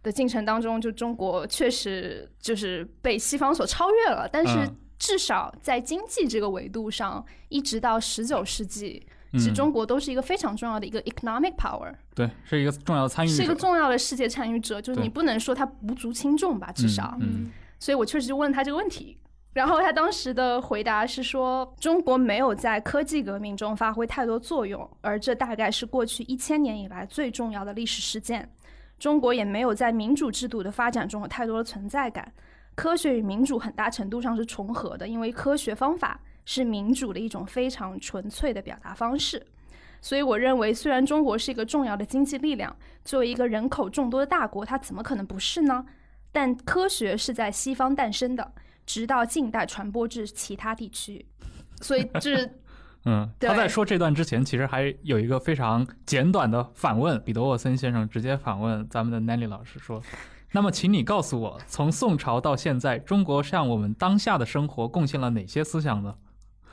[0.04, 14.82] 的进程当中，就中国确实就是被西方所超越了，但是嗯至少在经济这个维度上，一直到十九世纪，其实嗯中国都是一个非常重要的一个 economic power，对，是一个重要的参与者，是一个重要的世界参与者。
[14.82, 17.18] 就是你不能说它无足轻重吧，至少。
[17.20, 19.18] 嗯所以我确实就问他这个问题。
[19.52, 28.50] 然后他当时的回答是说，中国没有在科技革命中发挥太多作用，而这大概是过去一千年以来最重要的历史事件。
[28.98, 32.32] 中国也没有在民主制度的发展中有太多的存在感。
[32.76, 39.46] 科学与民主很大程度上是重合的，因为科学方法是民主的一种非常纯粹的表达方式。
[40.02, 45.86] 所以我认为，虽然中国是一个重要的经济力量，作为一个人口众多的大国，它怎么可能不是呢？
[46.32, 48.54] 但科学是在西方诞生的，
[48.86, 51.26] 直到近代传播至其他地区。
[51.80, 52.46] 所以这
[53.06, 60.02] 嗯，对他在说这段之前，其实还有一个非常简短的反问，彼得沃森先生直接反问咱们的 Nanny 老师说
[60.54, 66.16] ：“那么，请你告诉我，从宋朝到现在，中国向我们当下的生活贡献了哪些思想呢？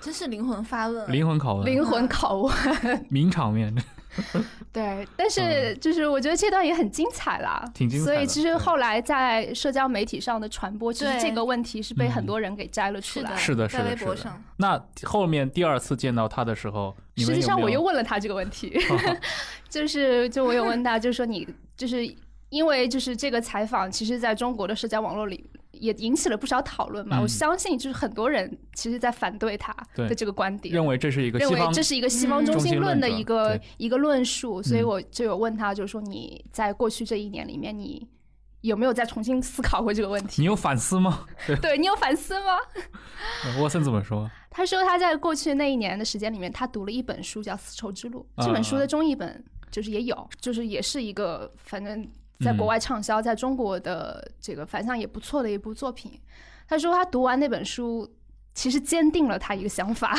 [0.00, 1.12] 真是灵魂发问。
[1.12, 3.74] 灵魂拷问，灵魂拷问，名场面，
[4.72, 13.36] 对，但是就是我觉得这段也很精彩啦，挺精彩所以其实后来在社交媒体上的传播，其实这个问题是被很嗯多人给摘了出来。
[13.36, 14.42] 是的，是的，是的微博上。
[14.56, 18.78] 那后面第二次见到他的时候，实际上，我又问了他这个问题，
[19.68, 22.06] 就是就我有问他，就是说你就是
[22.50, 27.18] 因为就是这个采访，其实在中国的社交网络里也引起了不少讨论嘛。
[27.18, 38.06] 嗯我相信就是很多人其实在反对他的这个观点，认为这是一个认为西方这是一个西方嗯中中心心论的一个对一个论述，所以嗯我就有问他，就是说你在过去这一年里面，你
[38.62, 40.42] 有没有再重新思考过这个问题？
[40.42, 41.24] 你有反思吗？
[41.46, 42.58] 对，对你有反思吗？
[43.60, 44.28] 沃森怎么说？
[44.50, 52.06] 他说他在过去那一年的时间里面，他读了一本书叫《丝绸之路》，啊这本书的中译本就是也有，就是也是一个反正
[52.42, 56.20] 在国外畅销，在中国的这个反响也不错的一部作品。
[56.66, 58.08] 他说他读完那本书，
[58.54, 60.16] 其实坚定了他一个想法，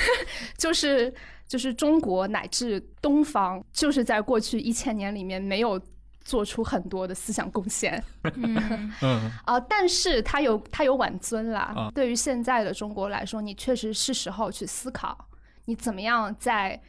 [0.56, 1.12] 就是
[1.46, 5.80] 就是中国乃至东方，就是在过去一千年里面没有
[6.20, 8.02] 做出很多的思想贡献。
[8.22, 11.72] 嗯， 嗯啊、但是他有他有晚尊啦。
[11.76, 15.26] 啊对于现在的中国来说，你确实是时候去思考，
[15.64, 16.80] 你怎么样在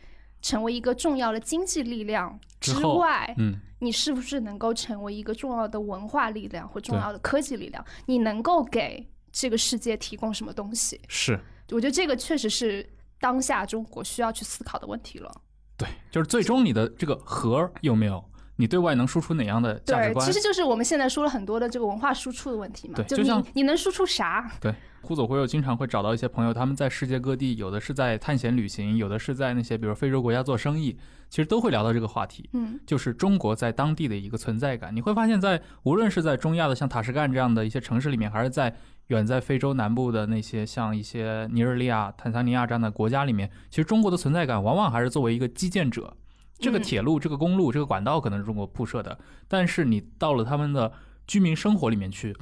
[0.42, 7.84] 成为一个重要的经济力量之外，嗯你是不是能够成为一个重要的文化力量或重要的科技力量？
[8.08, 11.00] 你能够给这个世界提供什么东西？
[11.08, 12.88] 是我觉得这个确实是
[13.22, 15.32] 当下中国需要去思考的问题了。
[15.78, 18.22] 对，就是最终你的这个核有没有，
[18.60, 20.34] 你对外能输出哪样的价值对，观其？
[20.34, 22.96] 实就是我们现在说了很多的这个文化输出的问题嘛。
[22.98, 24.52] 就对就像你你能输出啥？
[24.60, 30.98] 对，忽左忽右经常会找到一些朋友，他们在世界各地，有的是在探险旅行，有的是在那些比如非洲国家做生意，
[31.30, 32.50] 其实都会聊到这个话题。
[32.52, 34.94] 嗯就是中国在当地的一个存在感。
[34.94, 38.76] 你会发现在无论是在中亚的像塔什干这样的一些城市里面，还是在
[39.08, 46.14] 远在非洲南部的那些像一些尼日利亚、坦桑尼亚这样的国家里面，其实中国的存在感往往还是作为一个基建者。
[46.60, 49.18] 这个嗯铁路、这个公路、这个管道可能是中国铺设的，
[49.48, 50.92] 但是你到了他们的
[51.26, 52.36] 居民生活里面去，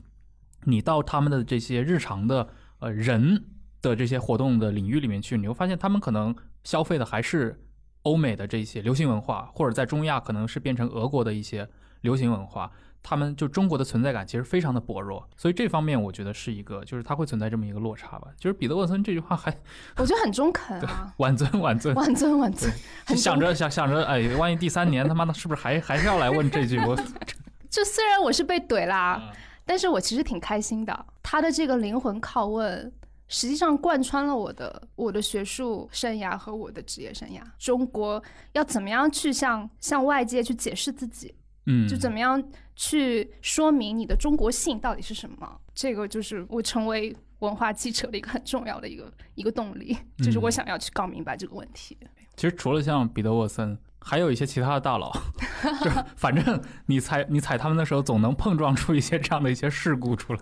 [0.64, 2.50] 你到他们的这些日常的
[2.80, 3.46] 呃人
[3.82, 7.64] 的这些活动的领域里面去，你会发现他们可能消费的还是
[8.02, 11.70] 欧美的这些流行文化，或者在中亚可能是变成俄国的一些
[12.02, 12.72] 流行文化。
[13.10, 18.28] 他们就中国的存在感其实非常的薄弱，所以这方面我觉得是一个，就是它会存在这么一个落差吧。
[18.38, 19.50] 就是彼得沃森这句话还
[19.96, 22.70] 我觉得很中肯啊，晚尊晚尊，万尊万尊，
[23.06, 26.78] 很想着想想着，哎，万一第三年他妈的是不是还还是要来问这句？
[26.80, 26.98] 我
[27.72, 29.32] 就虽然我是被怼啦，啊
[29.66, 31.06] 但是我其实挺开心的。
[31.24, 32.92] 他的这个灵魂拷问，
[33.30, 37.40] 实际上贯穿了我的我的学术生涯和我的职业生涯。
[37.58, 41.34] 中国要怎么样去向向外界去解释自己，
[41.68, 42.42] 嗯，就怎么样
[42.76, 45.60] 去说明你的中国性到底是什么？
[45.76, 51.96] 这个就是我成为文化记者的一个很重要的一个一个动力，就是我嗯想要去搞明白这个问题。
[52.36, 55.12] 其实除了像彼得沃森，还有一些其他的大佬，
[55.84, 60.40] 就反正你踩你踩他们的时候，总能碰撞出一些这样的一些事故出来。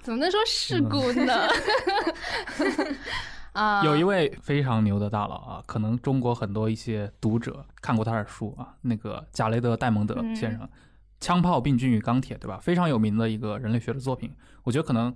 [0.00, 1.48] 怎么能说事故呢？
[3.54, 10.68] 啊，有一位非常牛的大佬啊，可能中国很多一些读者看过他的书啊，那个贾雷德·戴蒙德先生，
[11.20, 12.58] 枪炮、病菌与钢铁》，对吧？
[12.60, 14.30] 非常有名的一个人类学的作品。
[14.64, 15.14] 我觉得可能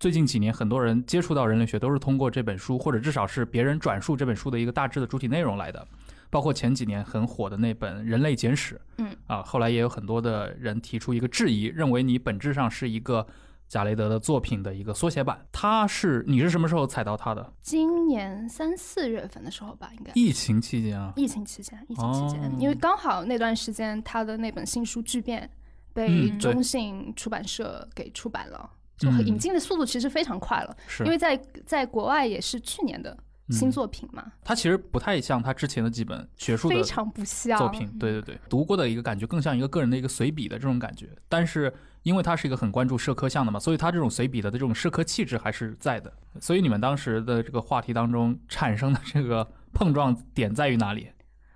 [0.00, 5.86] 最近几年很多人接触到人类学，都是通过这本书，或者至少是别人转述这本书的一个大致的主体内容来的。
[6.30, 13.26] 包括前几年很火的那本《人类简史》，嗯啊，后来也有很多的人提出一个质疑，认为你本质上是一个
[13.68, 15.46] 贾雷德的作品的一个缩写版。
[15.52, 17.52] 他是你是什么时候踩到他的？
[17.60, 20.10] 今年三四月份的时候吧，应该。
[20.14, 25.48] 疫情期间啊，疫情期间，疫情期间，哦因为刚好那段时间他的那本新书《巨变》
[25.94, 33.16] 被中信出版社给出版了，就嗯引进的速度其实非常快了，是因为在在国外也是去年的
[33.50, 41.08] 新作品嘛，它其实不太像他之前的几本学术的非常不像作品，对对对，读过的一个感觉更像一个个人的一个随笔的这种感觉。
[41.28, 41.72] 但是
[42.02, 46.12] 因为他是一个很关注社科项的嘛，所以他这种随笔的这种社科气质还是在的。
[46.40, 51.08] 所以你们当时的这个话题当中产生的这个碰撞点在于哪里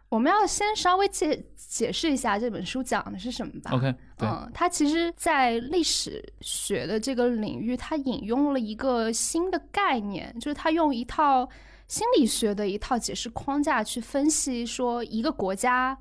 [0.09, 3.71] 我们要先稍微解解释一下这本书讲的是什么吧。
[3.71, 11.49] ？OK，对，嗯，它其实，在历史学的这个领域，它引用了一个新的概念，就是它用一套
[11.89, 15.97] 心理学的一套解释框架去分析，说一个国家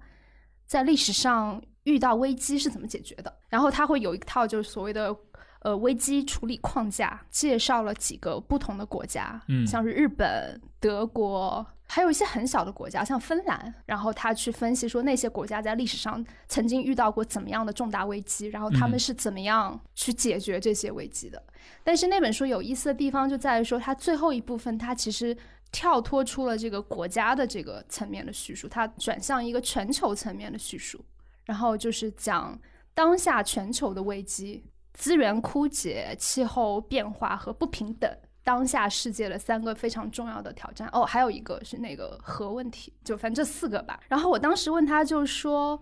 [0.66, 3.34] 在历史上遇到危机是怎么解决的。
[3.50, 5.15] 然后它会有一套就是所谓的
[5.62, 11.65] 呃危机处理框架，介绍了几个不同的国家，嗯像是日本、德国。
[11.94, 21.44] 还有一些很小的国家，像芬兰，然后他去分析说那些国家在历史上曾经遇到过怎么样的重大危机，然后他们嗯是怎么样去解决这些危机的。
[21.84, 25.36] 但是那本书有意思的地方就在于说，它最后一部分它其实
[25.70, 31.04] 跳脱出了这个国家的这个层面的叙述，它转向一个全球层面的叙述，
[31.46, 32.60] 然后就是讲
[32.94, 38.10] 当下全球的危机、资源枯竭、气候变化和不平等。
[38.44, 44.00] 当下世界的三个非常重要的挑战哦，还有一个是那个核问题，就反正这四个吧。
[44.08, 45.80] 然后我当时问他，就是说，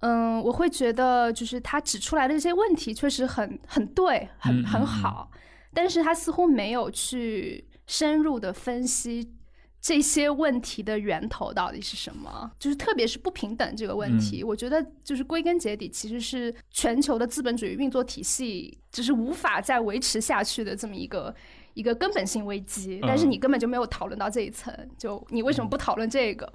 [0.00, 5.30] 嗯，我会觉得就是他指出来的这些问题确实很很对，很很好，
[5.72, 9.32] 但是他似乎没有去深入的分析
[9.82, 21.34] 这些问题的源头到底是什么，就是特别是不平等这个问题，我觉得就是归根结底其实是全球的资本主义运作体系就是无法再维持下去的这么一个。
[21.74, 26.46] 一个根本性危机，但是你根本就没有讨论到这一层，就你为什么不讨论这个？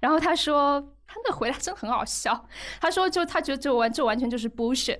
[0.00, 2.48] 然后他说，他那回答真的很好笑。
[2.80, 4.98] 他说，就他觉得这完这完全就是 bullshit，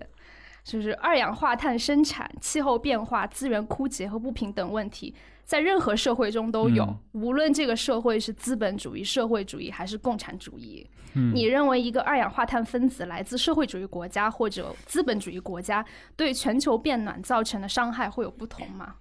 [0.63, 5.15] 就是二氧化碳生产、气候变化、资源枯竭和不平等问题，
[5.53, 10.89] 在任何社会中都有，嗯无论这个社会是资本主义、社会主义还是共产主义。
[11.13, 15.85] 嗯你认为一个二氧化碳分子来自社会主义国家或者资本主义国家，
[16.17, 18.95] 对全球变暖造成的伤害会有不同吗？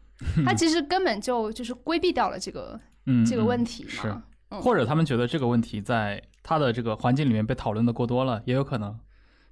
[0.45, 4.21] 他其实根本就就是规避掉了这个嗯，这个嗯问题是嘛。
[4.49, 8.99] 嗯或者他们觉得这个问题在他的这个环境里面被讨论的过多了，也有可能。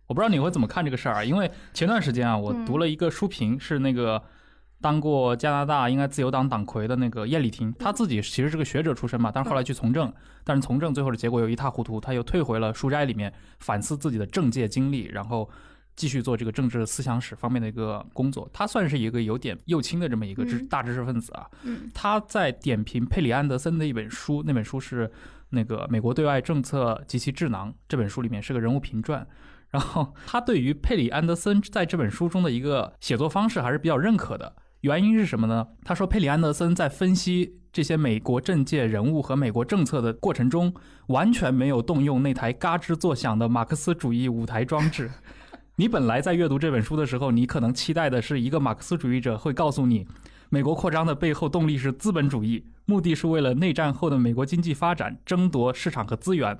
[0.08, 1.24] 我不知道你会怎么看这个事儿啊？
[1.24, 4.22] 因为前段时间啊，我嗯读了一个书评，是那个
[4.82, 10.12] 当过加拿大应该自由党党魁的那个叶利廷，他自己其实是个学者出身嘛，但是后来去从政，
[10.44, 15.50] 但是从政最后的结果又一塌糊涂，他又退回了书斋里面反思自己的政界经历，然后。
[15.96, 21.46] 继续做这个政治思想史方面的一个工作，他算是一个有点右倾的这么一个知嗯大知识分子啊。
[21.64, 25.12] 嗯他在点评佩里安德森的一本书，那本书是
[25.50, 29.28] 那个《美国对外政策及其智囊》这本书里面是个人物评传。
[29.72, 34.56] 然后他对于佩里安德森在这本书中的一个写作方式还是比较认可的。
[34.82, 35.68] 原因是什么呢？
[35.84, 40.74] 他说佩里安德森在分析这些美国政界人物和美国政策的过程中，
[41.08, 45.12] 完全没有动用那台嘎吱作响的马克思主义舞台装置。
[45.76, 50.08] 你本来在阅读这本书的时候，你可能期待的是一个马克思主义者会告诉你，
[50.50, 56.58] 美国扩张的背后动力是资本主义，目的是为了内战后的美国经济发展争夺市场和资源。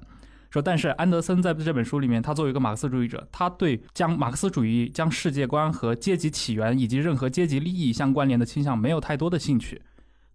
[0.50, 9.82] 说，但是安德森在这本书里面，他作为一个马克思主义者，他对将马克思主义将世界观和阶级起源以及任何阶级利益相关联的倾向没有太多的兴趣。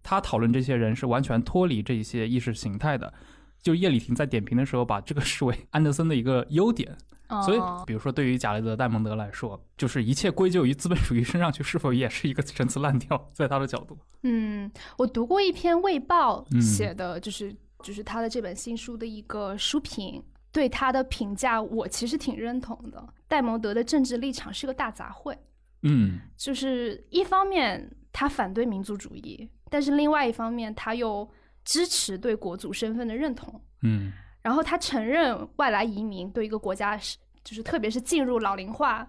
[0.01, 3.13] 他讨论这些人是完全脱离这一些意识形态的。
[3.61, 6.95] 就叶里廷在点评的时候，把这个视为安德森的一个优点。
[7.43, 13.31] 所以哦，比如说，对于贾雷德·戴蒙德来说，就是一切归咎于资本主义身上去，是否也是一个陈词滥调？
[13.33, 17.51] 在他的角度，嗯，我读过一篇《卫报》嗯写的，就是、
[17.85, 20.19] 就是他的这本新书的一个书评，
[20.51, 23.07] 对他的评价我其实挺认同的。
[23.27, 25.37] 戴蒙德的政治立场是个大杂烩，
[25.83, 31.29] 嗯就是一方面他反对民族主义，但是另外一方面他又
[31.63, 33.61] 支持对国族身份的认同。
[33.83, 39.07] 嗯然后他承认外来移民对一个国家是，就是特别是进入老龄化，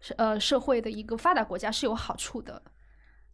[0.00, 2.62] 是呃社会的一个发达国家是有好处的，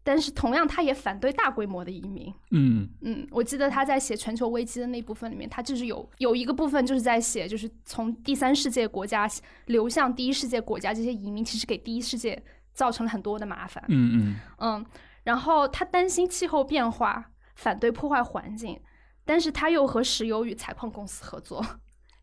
[0.03, 2.33] 但是同样他也反对大规模的移民。
[2.51, 9.29] 嗯嗯，我记得他在写全球危机的那部分里面，他就是有有一个部分就是在写，就是从第三世界国家
[9.67, 13.85] 流向第一世界国家，这些移民其实给第一世界造成了很多的麻烦。
[13.89, 14.87] 嗯嗯嗯，
[15.25, 18.81] 然后他担心气候变化，反对破坏环境，
[19.25, 21.65] 但是他又和石油与采矿公司合作，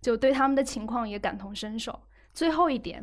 [0.02, 2.00] 就对他们的情况也感同身受。
[2.38, 3.02] 最后一点，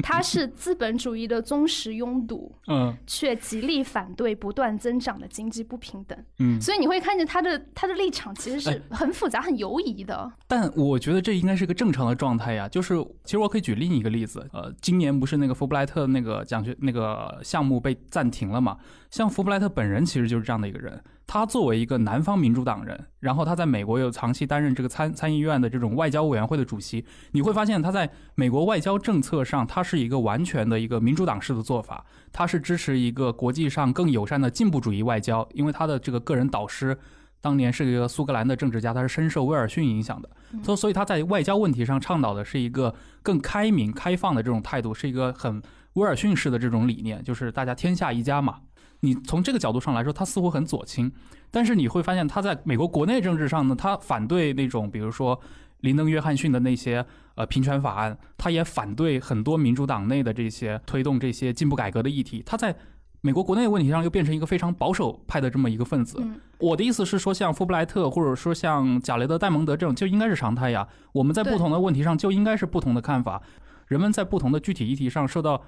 [0.00, 6.16] 他是资本主义的忠实拥堵， 嗯却极力反对不断增长的经济不平等。
[6.38, 10.30] 嗯，所以你会看见他的他的立场其实是哎很复杂、很犹疑的。
[10.46, 12.68] 但我觉得这应该是一个正常的状态呀。
[12.68, 12.94] 就是
[13.24, 18.78] 其实我可以举另一个例子，呃，今年不是那个福布莱特那个奖学那个项目被暂停了嘛？
[19.10, 21.02] 像福布莱特本人其实就是这样的一个人。
[21.28, 36.96] 他作为一个南方民主党人，然后他在美国又长期担任这个参参议院的这种外交委员会的主席，你会发现他在美国外交政策上，他是一个完全的一个民主党式的做法，他是支持一个国际上更友善的进步主义外交，因为他的这个个人导师
[37.40, 40.30] 当年是一个苏格兰的政治家，他是深受威尔逊影响的，
[40.62, 42.94] 所、所以他在外交问题上倡导的是一个
[43.24, 45.60] 更开明、开放的这种态度，是一个很
[45.94, 48.60] 威尔逊式的这种理念，就是大家天下一家嘛。
[49.00, 51.12] 你从这个角度上来说，他似乎很左倾，
[51.50, 55.38] 但是你会发现他在美国国内政治上呢，他反对那种比如说
[55.80, 62.74] 林登·约翰逊的那些呃平权法案，他也反对很多民主党内的这些推动这些进步改革的议题，他在
[63.20, 66.18] 美国国内问题上又变成一个非常保守派的这么一个分子。
[66.20, 70.88] 嗯我的意思是说，像富布莱特或者说像贾雷德·戴蒙德这种就应该是常态呀。
[71.12, 73.42] 我们在不同的问题上就应该是不同的看法，
[73.88, 75.62] 人们在不同的具体议题上受到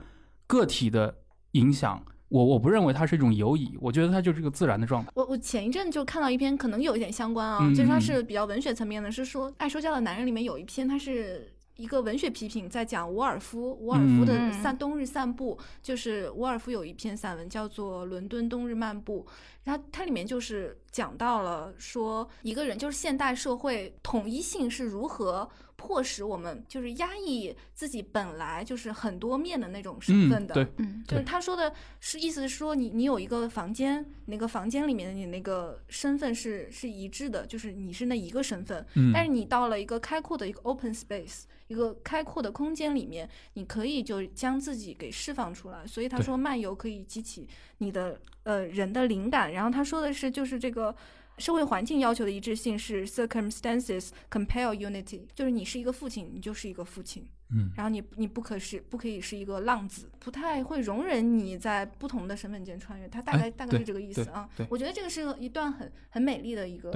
[0.47, 1.19] 个体的
[1.53, 2.03] 影响。
[2.29, 5.11] 我我不认为它是一种游移，我觉得它就是一个自然的状态。
[5.15, 19.25] 我我前一阵就看到一篇，可能有一点相关啊，嗯就是它嗯是比较文学层面的，是说《爱说教的男人》里面有一篇，它是一个文学批评，在讲伍尔夫，伍尔夫的嗯散冬日散步，就是伍尔夫有一篇散文叫做《伦敦冬日漫步》，
[19.65, 25.49] 然后它里面就是讲到了说一个人就是现代社会统一性是如何。
[25.79, 38.85] 迫使我们就是压抑自己本来就是很多面的那种身份嗯，的，对，嗯，就是他说的是意思是说你你有一个房间，那个房间里面的你那个身份是是一致的，就是你是那一个身份。
[38.95, 45.87] 嗯，但是你到了一个开阔的一个 open space，一个开阔的空间里面，你可以就将自己给释放出来。
[45.87, 47.49] 所以他说漫游可以激起
[47.79, 49.53] 你的呃人的灵感。
[49.53, 50.95] 然后他说的是就是这个。
[51.39, 64.49] 社会环境要求的一致性是 circumstances compel unity，就是你是一个父亲，你就是一个父亲，嗯然后你你不可是不可以是一个浪子，不太会容忍你在不同的身份间穿越，他大概、哎大概是这个意思啊。
[64.69, 66.91] 我觉得这个是一段很很美丽的一个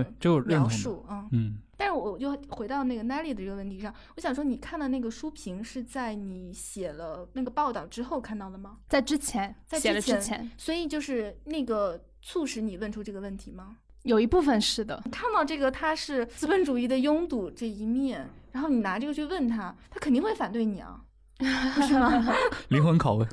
[0.46, 0.68] 描。
[0.68, 1.28] 述啊。
[1.32, 8.78] 嗯，但是我就回到那个 Nelly 的这个问题上，我想说，你看的那个书评是在你写了那个报道之后看到的吗？
[8.88, 13.76] 在之前在写了之前之前，所以就是那个促使你问出这个问题吗？
[14.02, 21.00] 有一部分是的，看到这个他是资本主义的拥堵这一面，然后你拿这个去问他，他肯定会反对你啊，
[21.38, 22.10] 不 是吗？
[22.68, 23.28] 灵魂拷问。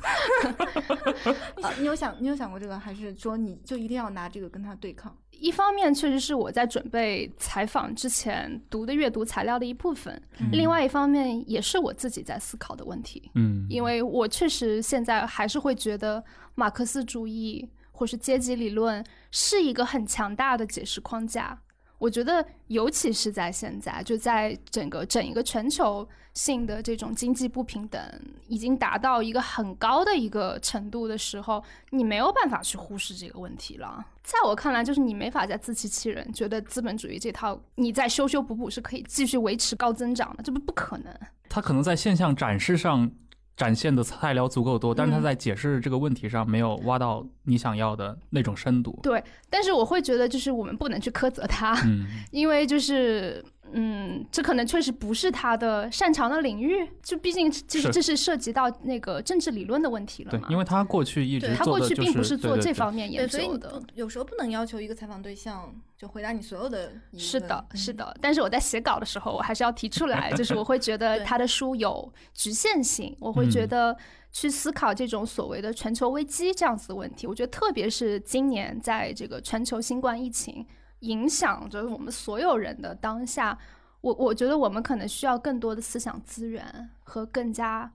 [1.80, 5.16] 你有想你有想过这个，还是说你就一定要拿这个跟他对抗？
[5.32, 13.32] 一方面确实是我在准备采访之前读的阅读材料的一部分，嗯另外一方面也是我自己在思考的问题。
[13.36, 16.22] 嗯，因为我确实现在还是会觉得
[16.56, 17.70] 马克思主义
[18.00, 21.60] 或是阶级理论是一个很强大的解释框架。
[21.98, 28.02] 我觉得，尤其是在现在，就在整个整一个全球性的这种经济不平等
[28.48, 34.06] 已经达到一个很高的一个程度的时候，你没有办法去忽视这个问题了。
[34.24, 41.14] 在我看来，就是你没法再自欺欺人，觉得资本主义这套你再修修补补是可以继续维持高增长的，这不不可能。
[41.50, 43.12] 他可能在现象展示上
[43.60, 48.98] 展现的材料足够多，但是他嗯在解释这个问题上没有挖到你想要的那种深度。
[49.04, 53.44] 对，但是我会觉得，就是我们不能去苛责他，嗯， 因为就是，
[53.74, 60.40] 嗯，这可能确实不是他的擅长的领域，就毕竟这是是这是涉及到那个政治理论的问题了嘛，。
[60.40, 63.86] 对因为他过去一直对他过去并不是做这方面，研究的不。
[63.96, 67.20] 有时候不能要求一个采访对象就回答你所有的疑问。
[67.20, 67.98] 是的，是嗯。
[67.98, 73.98] 的，但是我在写稿的时候，我还是要提出来，就是我会觉得他的书有局限性，我会觉嗯得
[74.32, 77.28] 去思考这种所谓的全球危机这样子的问题。
[77.28, 80.66] 我觉得特别是今年在这个全球新冠疫情
[81.00, 83.58] 影响着我们所有人的当下，
[84.02, 87.92] 我我觉得我们可能需要更多的思想资源和更加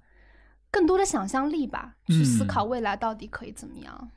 [0.71, 4.11] 更多的想象力吧，去思嗯考未来到底可以怎么样。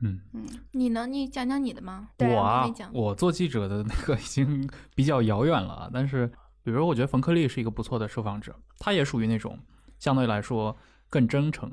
[0.00, 1.06] 嗯嗯，你呢？
[1.06, 2.08] 你讲讲你的吗？
[2.16, 6.26] 对我啊我做记者的那个已经比较遥远了啊，但是
[6.62, 9.58] 比如说，我觉得冯克利是一个不错的受访者，他也属于那种
[9.98, 10.76] 相对来说
[11.08, 11.70] 更真诚，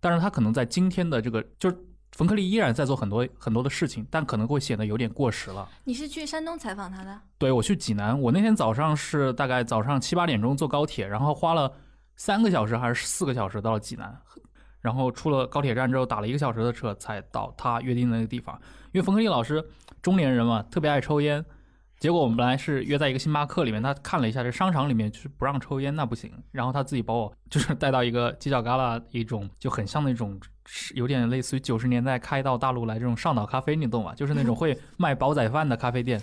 [0.00, 1.76] 但是他可能在今天的这个就是。
[2.14, 5.68] 冯克利依然在做很多很多的事情，但可能会显得有点过时了。
[5.82, 7.20] 你是去山东采访他的？
[7.38, 11.72] 对我去济南，我那天早上是大概早上七八点钟坐高铁，然后花了
[12.14, 14.16] 三个小时还是四个小时到了济南，
[14.80, 18.56] 然后出了高铁站之后打了一个小时的车才到他约定的那个地方。
[18.92, 19.64] 因为冯克利老师
[20.00, 21.44] 中年人嘛，特别爱抽烟，
[22.04, 26.30] 结果我们本来是约在一个星巴克里面，他看了一下这商场里面就是不让抽烟，那不行。
[26.52, 30.38] 然后他自己把我就是带到一个犄角旮旯一种就很像那种
[30.94, 34.14] 有点类似于九十年代开到大陆来这种上岛咖啡，你懂吗？
[34.14, 36.20] 就是那种会卖煲仔饭的咖啡店。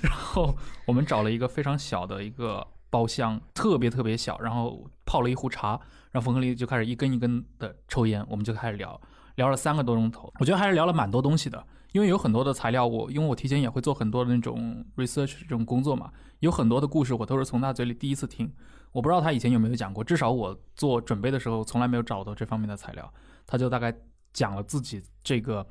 [0.00, 0.56] 然后
[0.86, 5.78] 我们找了一个非常小的一个包厢，特别特别小，然后泡了一壶茶，
[6.10, 8.98] 然后冯克利就开始一根一根的抽烟，我们就开始聊，
[9.34, 11.62] 聊了三个多钟头，我觉得还是聊了蛮多东西的。
[11.94, 18.52] 因为有很多的材料，我因为我提前也会做很多的那种 research 这种工作嘛，有很多的故事我都是从他嘴里第一次听，
[18.90, 23.14] 我不知道他以前有没有讲过，至少我做准备的时候从来没有找到这方面的材料，
[23.46, 23.96] 他就大概
[24.32, 25.64] 讲了自己这个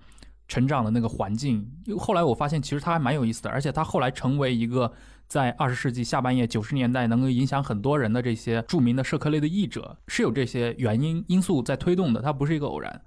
[0.48, 1.70] 成长的那个环境。
[2.00, 4.94] 后来我发现其实他还蛮有意思的，而且他后来成为一个
[5.28, 13.02] 在二十世纪下半叶九十年代能够影响很多人的这些著名的社科类的译者，是有这些原因因素在推动的，它不是一个偶然。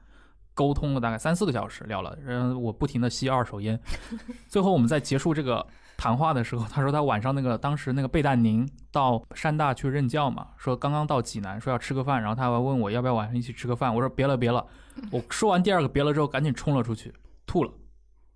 [0.57, 3.79] 沟通了大概三四个小时，聊了，然后我不停的吸二手烟，
[4.49, 5.65] 最后我们在结束这个
[5.99, 14.67] 谈话的时候，他说他晚上那个当时那个贝旦宁到山大去任教嘛，说刚刚到济南，说要吃个饭，然后他还问我要不要晚上一起吃个饭，我说别了别了，
[15.13, 17.13] 我说完第二个别了之后，赶紧冲了出去，
[17.47, 17.71] 吐了，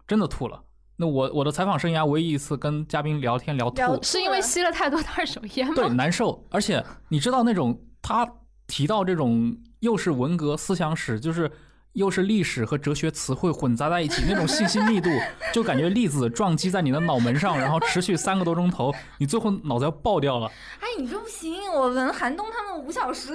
[0.06, 0.62] 真的吐了。
[0.96, 5.72] 那我我的采访生涯唯一一次跟嘉宾聊天聊吐，是因为吸了太多的二手烟吗？
[5.74, 8.30] 对，难受，而且你知道那种他
[8.66, 11.50] 提到这种又是文革思想史，就是。
[11.94, 15.10] 又是历史和哲学词汇混杂在一起，那种信息密度，
[15.52, 20.46] 就感觉粒子撞击在你的脑门上，然后持续三个多钟头，你最后脑子要爆掉了。
[20.78, 23.32] 哎，你这不行，我闻寒冬他们五小时，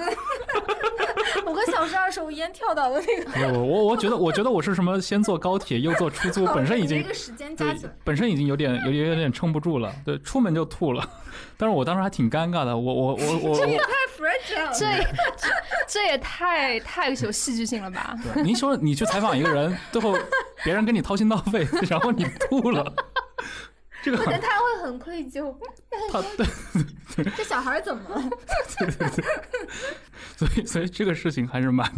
[1.46, 3.58] 五个小时二手烟跳岛的那个。
[3.58, 5.00] 我我我觉得，我觉得我是什么？
[5.00, 9.92] 先坐高铁又坐出租，本身已经一个时间加起来，本身已经有点有点有点撑不住了。
[10.04, 11.06] 对，出门就吐了。
[11.56, 14.86] 但是我当时还挺尴尬的，我我我我，这也太 fragile，这
[15.88, 18.16] 这也太太有戏剧性了吧？
[18.44, 20.16] 您说你去采访一个人，最后
[20.64, 22.94] 别人跟你掏心掏肺，然后你吐了，
[24.02, 25.54] 这个他会很愧疚。
[26.12, 28.22] 他对，这小孩怎么了？
[28.78, 29.24] 对对对，
[30.36, 31.90] 所以所以这个事情还是蛮，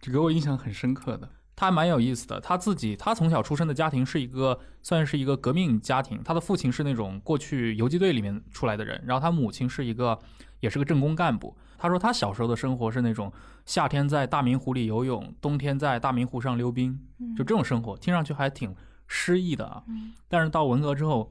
[0.00, 1.28] 就给我印象很深刻的。
[1.60, 10.18] 他蛮有意思的，他自己他从小出生的家庭是一个算是一个革命家庭，他的父亲是那种过去游击队里面出来的人，然后他母亲是一个
[10.60, 11.54] 也是个政工干部。
[11.76, 13.30] 他说他小时候的生活是那种
[13.66, 16.98] 夏天在大明湖里游泳，冬天在大明湖上溜冰，
[17.36, 18.74] 就这种生活，听上去还挺
[19.06, 19.84] 诗意的啊。
[20.28, 21.30] 但是到文革之后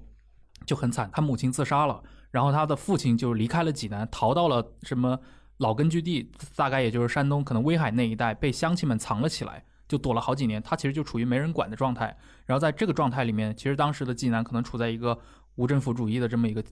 [0.63, 5.19] 就很惨，他母亲自杀了，然后他的父亲就离开了济南，逃到了什么
[5.57, 9.63] 老根据地，大概也就是山东可能威海那一带，被乡亲们藏了起来。
[9.89, 12.15] 就躲了好几年，他其实就处于没人管的状态。
[12.45, 15.19] 然后在这个状态里面，其实当时的济南可能处在一个
[15.55, 16.63] 无政府主义的这么一个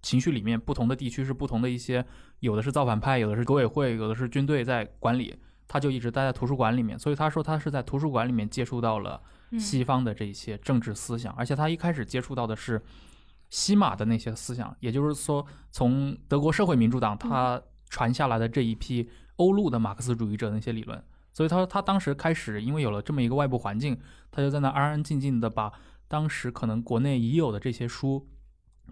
[0.00, 0.58] 情绪里面。
[0.58, 2.02] 不同的地区是不同的一些，
[2.38, 5.36] 有的是造反派，有的是革委会，有的是军队在管理。
[5.72, 9.22] 他就一直待在图书馆里面，所以他说他是在图书馆里面接触到了
[9.56, 12.82] 西方的这些政治思想，而且他一开始接触到的是
[13.50, 21.00] 西马的那些思想，也就是说从德国社会民主党他传下来的这一批欧陆的马克思主义者那些理论。
[21.32, 23.98] 所以他说，他当时开始，因为有了这么一个外部环境，
[24.30, 25.72] 他就在那安安静静的把
[26.08, 28.28] 当时可能国内已有的这些书，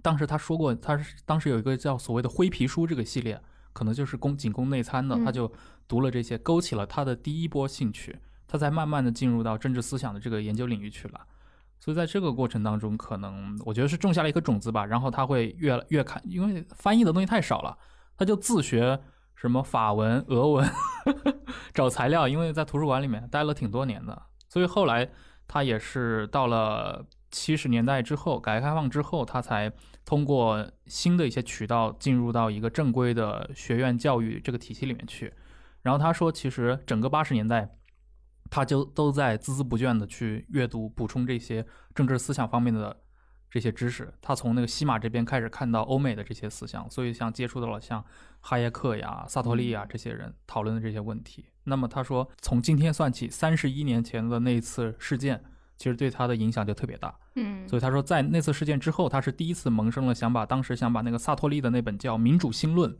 [0.02, 3.40] 当时他说过，他是当时有一个叫所谓的灰皮书这个系列，
[3.72, 5.52] 可能就是供仅供内参的，他就
[5.88, 8.16] 读了这些，勾起了他的第一波兴趣，
[8.46, 11.20] 他才慢慢的进入到政治思想的这个研究领域去了。
[11.80, 17.76] 所以在这个过程当中，可能我觉得是种下了一颗种子吧，然后他会越越看，因为翻译的东西太少了，
[18.16, 19.00] 他就自学。
[19.40, 20.68] 什么法文、俄文，
[21.72, 25.08] 找材料，因为在图书馆里面待了挺多年的，所以后来
[25.46, 29.72] 他也是到了七十年代之后，改革开放之后，他才
[30.04, 35.32] 通过新的一些渠道进入到一个正规的学院教育这个体系里面去。
[35.82, 37.76] 然后他说，其实整个八十年代，
[38.50, 41.64] 他就都在孜孜不倦的去阅读、补充这些
[41.94, 42.96] 政治思想方面的。
[43.50, 48.04] 这些知识，他从那个西马这边开始看到欧美的这些思想，所以像接触到了像
[48.40, 51.46] 哈耶克呀、萨托利呀这些人讨论的这些问题。
[51.64, 55.42] 那么他说，从今天算起，三十一年前的那一次事件，
[55.76, 57.14] 其实对他的影响就特别大。
[57.36, 62.90] 嗯，所以他说，在那次事件之后，他是第一次萌生了想把当时想把那个萨托利的那本叫《民主新论》，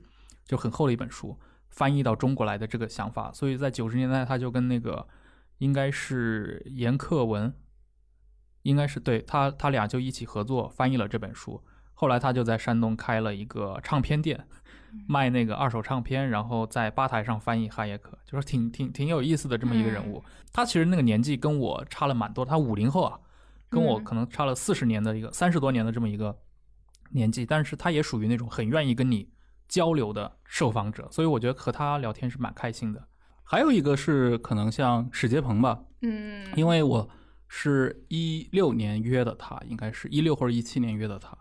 [0.47, 1.39] 就很厚的一本书
[1.69, 3.31] 翻译到中国来的这个想法。
[3.33, 5.07] 所以在九十年代，他就跟那个
[5.59, 7.53] 应该是严克文。
[8.69, 11.61] 应该是对他，他俩就一起合作翻译了这本书。
[11.95, 14.47] 后来他就在山东开了一个唱片店，
[15.09, 20.23] 卖那个二手唱片，然后在吧台上翻译哈耶克，就是挺挺挺有意思的这么一个人物。
[20.53, 23.19] 他其实那个年纪跟我差了蛮多，他五零后啊，
[23.71, 26.39] 跟我可能差了四十年的一个三十多年的这么一个
[27.13, 29.31] 年纪，但是他也属于那种很愿意跟你
[29.67, 33.09] 交流的受访者，所以我觉得和他聊天是蛮开心的。
[33.43, 37.09] 还有一个是可能像史杰鹏吧，嗯，因为我。
[37.49, 41.37] 是一六年约的他，应该是一六或者一七年约的他。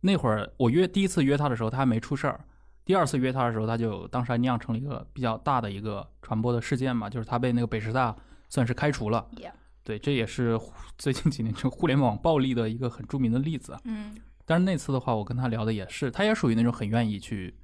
[0.00, 2.44] 那会儿我约第一次约他的时候，他还没出事儿。
[2.84, 8.16] 第二次约他的时候，他就当时还酿成了一个比较大的一个传播的事件嘛，就是他被那个北师大
[8.48, 9.28] 算是开除了。
[9.36, 10.58] Yeah 对，这也是
[10.98, 13.76] 最近几年就互联网暴力的一个很著名的例子。
[13.84, 17.54] 嗯但是那次的话，我跟他聊的也是，他也属于那种很愿意去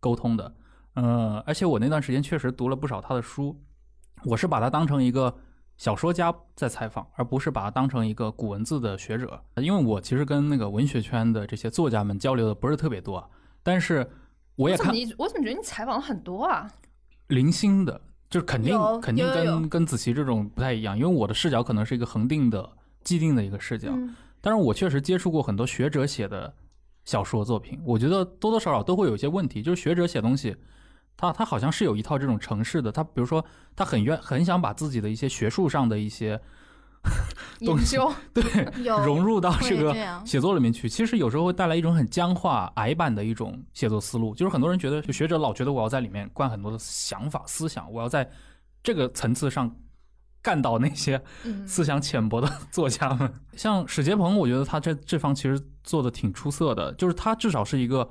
[0.00, 0.52] 沟通的，
[0.94, 3.62] 嗯、而且我那段时间确实读了不少他的书，
[4.24, 5.32] 我是把他当成一个
[5.76, 13.28] 小说家在采访，而不是把它当成一个古文字的学者，因为我其实跟那个文学圈的这些作家们交流的不是特别多，
[13.62, 14.08] 但是
[14.56, 16.70] 我也看我怎么觉得你采访了很多啊？
[17.28, 18.00] 零星的，
[18.30, 22.70] 就是肯定肯定跟跟子琪这种不太一样，因为我的视角可能是一个恒定的、
[23.02, 24.14] 既定的一个视角，嗯
[24.44, 26.52] 但是我确实接触过很多学者写的
[27.04, 29.62] 小说作品，我觉得多多少少都会有一些问题。
[29.62, 30.56] 就是学者写东西，
[31.22, 33.44] 他他好像是有一套这种程式的，他比如说
[33.76, 36.40] 他很愿很想把自己的一些学术上的一些
[37.60, 38.42] 研究 对
[39.04, 39.94] 融入到这个
[40.24, 44.34] 写作里面去，其实有时候会带来一种很僵化、矮板的一种写作思路。
[44.34, 48.28] 就是很多人觉得，就学者老觉得我要在里面灌很多的想法、思想，我要在
[48.82, 49.72] 这个层次上
[50.42, 53.32] 干倒那些嗯思想浅薄的 作家们。
[53.56, 58.08] 像史杰鹏，我觉得他这这方其实做的挺出色的，就是他至少是一个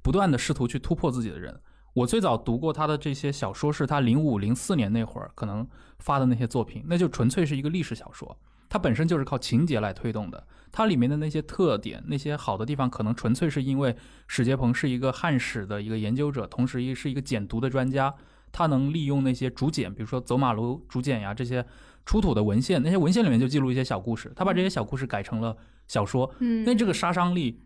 [0.00, 1.60] 不断的试图去突破自己的人。
[1.98, 5.66] 我最早读过他的这些小说，是他零五零四年那会儿可能
[5.98, 8.38] 发的那些作品，那就纯粹是一个历史小说，
[8.68, 10.46] 它本身就是靠情节来推动的。
[10.70, 13.96] 它里面的那些特点、那些好的地方，可能纯粹是因为
[14.28, 18.14] 史杰鹏是一个汉史的一个研究者，同时也是一个简读的专家，
[18.52, 21.64] 他能利用那些竹简，比如说走马楼竹简呀这些
[22.06, 25.56] 出土的文献，那些文献里面就记录一些小故事，他把这些小故事改成了
[25.88, 27.60] 小说，嗯那这个杀伤力，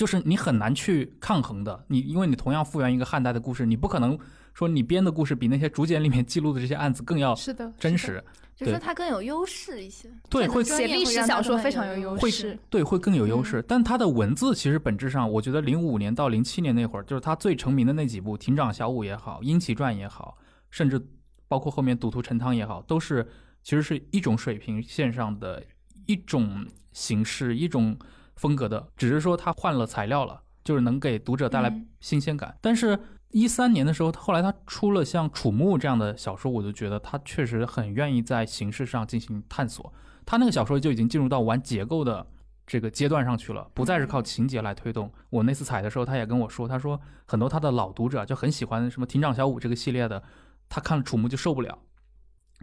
[0.00, 1.84] 就是你很难去抗衡的。
[1.88, 4.18] 你因为你同样复原一个汉代的故事，你不可能
[4.54, 7.98] 说你编的故事比那些竹简里面记录的这些案子更要是的，真。
[7.98, 8.24] 实，
[8.56, 10.10] 就是说它更有优势一些。
[10.30, 13.62] 对会写历史小说非更有常有优势对会更有优嗯势。
[13.68, 20.38] 但它的文字其实本质上，我觉得零五年到零七年那会儿，就是他最成名的那几部《亭长小五》也好，《英奇传》也好，
[20.70, 20.98] 甚至
[21.46, 23.28] 包括后面《赌徒陈汤》也好，都是
[23.62, 25.62] 其实是一种水平线上的
[26.06, 27.94] 一种形式、一种
[28.40, 32.56] 风格的，只是说他换了材料了，就是能给读者带来嗯新鲜感。
[32.62, 32.98] 但是，
[33.32, 39.92] 一三年的时候，后来他出了像《楚墓》这样的小说，我就觉得他确实很愿意在形式上进行探索。
[40.24, 42.26] 他那个小说就已经进入到玩结构的
[42.66, 45.12] 这个阶段上去了，不再是靠情节来推动。
[45.28, 50.22] 我那次采的时候，他也跟我说，他说很多他的老读者就很喜欢什么《亭长小五》这个系列的，
[50.70, 51.78] 他看了《楚墓》就受不了，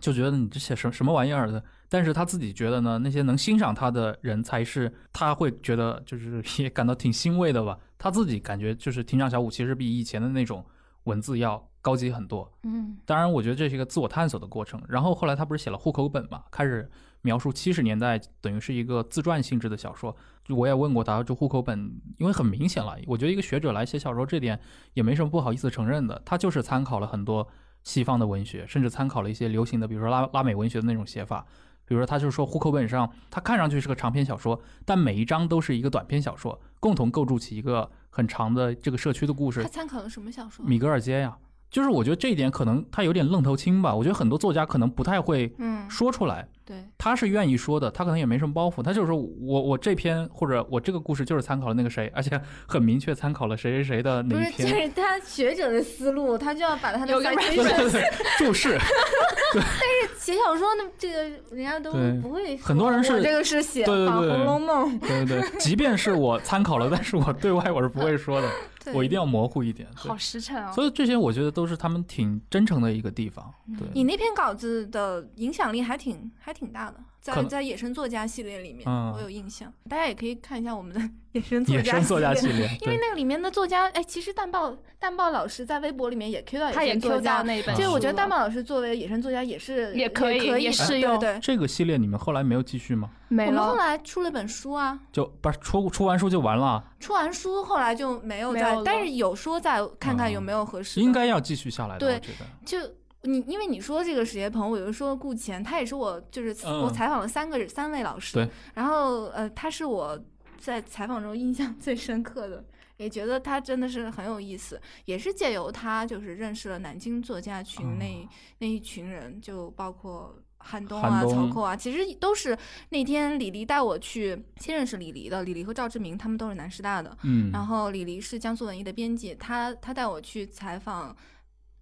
[0.01, 1.63] 就觉得你这写什什么玩意儿的。
[1.89, 7.77] 但是他自己觉得呢，那些能欣赏他的人才是他会觉得就是 也感到挺欣慰的吧。
[7.97, 10.63] 他自己感觉就是《庭长小五》其实比以前的那种
[11.05, 12.51] 文字要高级很多。
[12.63, 14.81] 嗯当然，我觉得这是一个自我探索的过程。
[14.87, 16.89] 然后后来他不是写了户口本嘛，开始
[17.21, 20.15] 描述七十年代，等于是一个自传性质的小说。
[20.43, 21.79] 就我也问过他，这户口本，
[22.17, 24.59] 因为很明显了，我觉得一个学者来写小说，这点
[24.93, 26.21] 也没什么不好意思承认的。
[26.25, 27.47] 他就是参考了很多
[27.87, 31.45] 西方的文学，甚至参考了一些流行的，比如说拉拉美文学的那种写法。
[31.85, 39.69] 比如说，他就说户口本上，它看上去是个长篇小说，但每一章都是一个短篇小说，共同构筑起一个很长的这个社区的故事他。
[39.69, 40.65] 参考了什么小说？
[40.65, 41.37] 米格尔街呀，
[41.69, 43.93] 就是我觉得这一点可能他有点愣头青吧。
[43.93, 54.67] 我觉得很多作家可能不太会嗯，说出来，对，他是愿意说的，他可能也没什么包袱，他就是说我我这篇或者我这个故事就是参考了那个谁，而且很明确参考了谁谁谁的不是，这哪一篇。
[54.87, 57.55] 是他学者的思路，他就要把他的有个对
[57.89, 58.01] 对
[59.53, 61.23] 注释，写小说那，这个
[61.55, 61.91] 人家都
[62.21, 62.57] 不会。
[62.57, 68.49] 很多人是我这个是写仿《对对对红楼梦》，对对对，即便是我参考了，但是我对外我是不会说的，
[68.93, 69.87] 我一定要模糊一点。
[69.95, 70.71] 好实诚啊！
[70.71, 73.53] 所以这些我觉得都是他们挺真诚的一个地方。
[73.77, 76.97] 对，你那篇稿子的影响力还挺还挺大的，
[77.35, 79.71] 在在野生作家系列里面，嗯我有印象。
[79.89, 81.01] 大家也可以看一下我们的
[81.33, 82.67] 野生作家野生作家系列。
[82.81, 91.39] 因为那个里面的作家，哎，其实蛋豹蛋豹老师在微博里面也 Q 到野他也生作 Q 家到，那一本就是我觉得蛋豹老师作为野生作家也是也可以可以也的适用对对。
[91.39, 93.09] 这个系列你们后来没有继续吗？
[93.29, 93.75] 没我们后。
[93.77, 96.83] 来出了本书啊，就不是出出完书就完了？
[96.99, 101.01] 出完书后来就没有再，但是有说再看看有没有合适的。
[101.05, 102.45] 应该要继续下来的，对我觉得。
[102.65, 102.93] 就
[103.27, 110.19] 你，因为你说这个史杰鹏，我就说顾前，他也是我就是嗯我采访了三个人三位老师，然后呃，他是我
[110.57, 112.63] 在采访中印象最深刻的，
[112.97, 118.27] 也觉得他真的是很有意思，也是借由他就是认识了南京作家群那、
[118.59, 120.35] 那一群人，就包括。
[120.59, 122.57] 韩冬啊，曹寇啊，其实都是
[122.89, 125.43] 那天李黎带我去先认识李黎的。
[125.43, 131.15] 李黎和赵志明他们都是南师大的，嗯，然后李黎是江苏文艺的编辑，他他带我去采访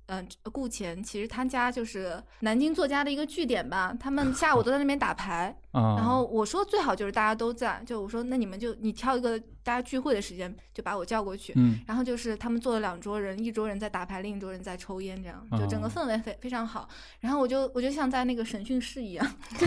[0.07, 3.95] 嗯、顾前，其实他家就是南京作家的一个据点吧。
[3.99, 11.51] 他们下午都在那边打牌，啊，然后我说最好就是大家都在，就我说那你们就你挑一个大家聚会的时间，就把我叫过去。
[11.55, 16.87] 嗯然后就是他们坐了两桌人，一桌人在打牌，另一桌人在抽烟，这样就整个哦氛围非非常好。
[17.19, 19.27] 然后我就我就像在那个审讯室一样，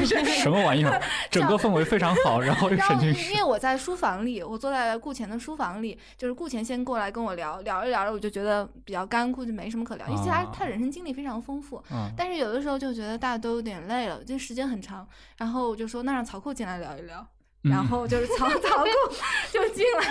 [0.41, 1.03] 什么玩意儿？
[1.31, 11.77] 整个氛围非常好，然后审讯室为我在书房里，我坐在顾前的书房里，就是顾前先过来跟我聊聊着聊着，我就觉得比较干枯，就没什么可聊，因为其实他啊他人生经历非常丰富。
[11.91, 15.07] 啊，但是有的时候就觉得大家都有点累了，这时间很长，
[15.39, 17.27] 然后我就说那让曹寇进来聊一聊，嗯
[17.63, 18.91] 然后就是曹 曹顾
[19.53, 20.05] 就进来，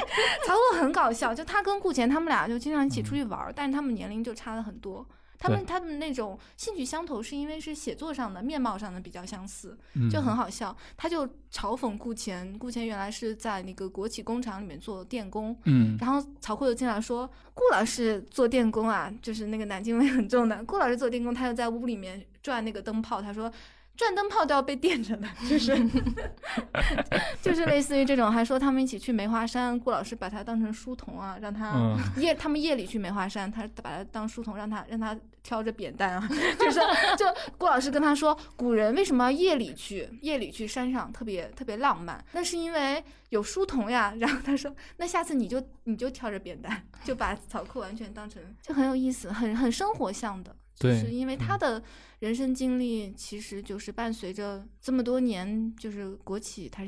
[0.46, 5.08] 曹顾很搞笑，就他跟顾前他们俩就经常一起出去玩儿，但是他们年龄就差了很多。
[5.40, 10.76] 他们他们那种兴趣相投，是因为是写作上的、面貌上的比较相似，嗯就很好笑。
[10.98, 20.64] 他就嘲讽顾前，顾前原来是在那个国企工厂里面做电工，嗯然后曹寇就进来说：“顾老师做电工啊，就是那个南京味很重的。
[20.64, 23.52] 顾老师做电工，他就在屋里面转那个灯泡，他说
[23.98, 25.76] 转灯泡都要被电着的，就是
[27.42, 28.32] 就是类似于这种。
[28.32, 36.28] 还说他们一起去梅花山，顾老师把他当成书童啊，让他嗯夜他们夜里去梅花山，他把他当书童，让他让他挑着扁担啊，
[36.60, 36.80] 就是
[37.18, 37.26] 就
[37.58, 40.08] 顾老师跟他说，古人为什么要夜里去？
[40.22, 44.14] 夜里去山上特别特别浪漫，那是因为有书童呀。
[44.20, 50.56] 然后他说，那下次你就你就挑着扁担，就把草裤完全当成就很有意思，很很生活向的。
[50.78, 51.82] 就对是因为他的
[52.20, 56.84] 人生经历，其实就是伴随着这么多年，就是国企，他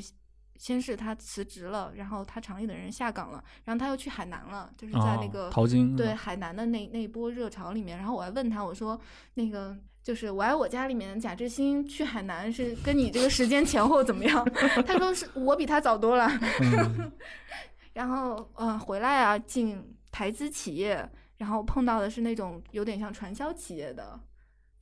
[0.56, 9.00] 先是他辞职了，然后他厂里的人下岗了，然后他又去海南了，就是在那哦个、淘金对海南的那那一波热潮里面，然后我还问他，我说
[9.34, 14.46] 那个就是《我爱我家》里面贾志新去海南是跟你这个时间前后怎么样？
[14.86, 16.28] 他说是我比他早多了。
[16.60, 17.10] 嗯
[17.92, 19.82] 然后呃回来啊进
[20.12, 21.10] 台资企业，
[21.40, 24.20] 然后碰到的是那种有点像传销企业的。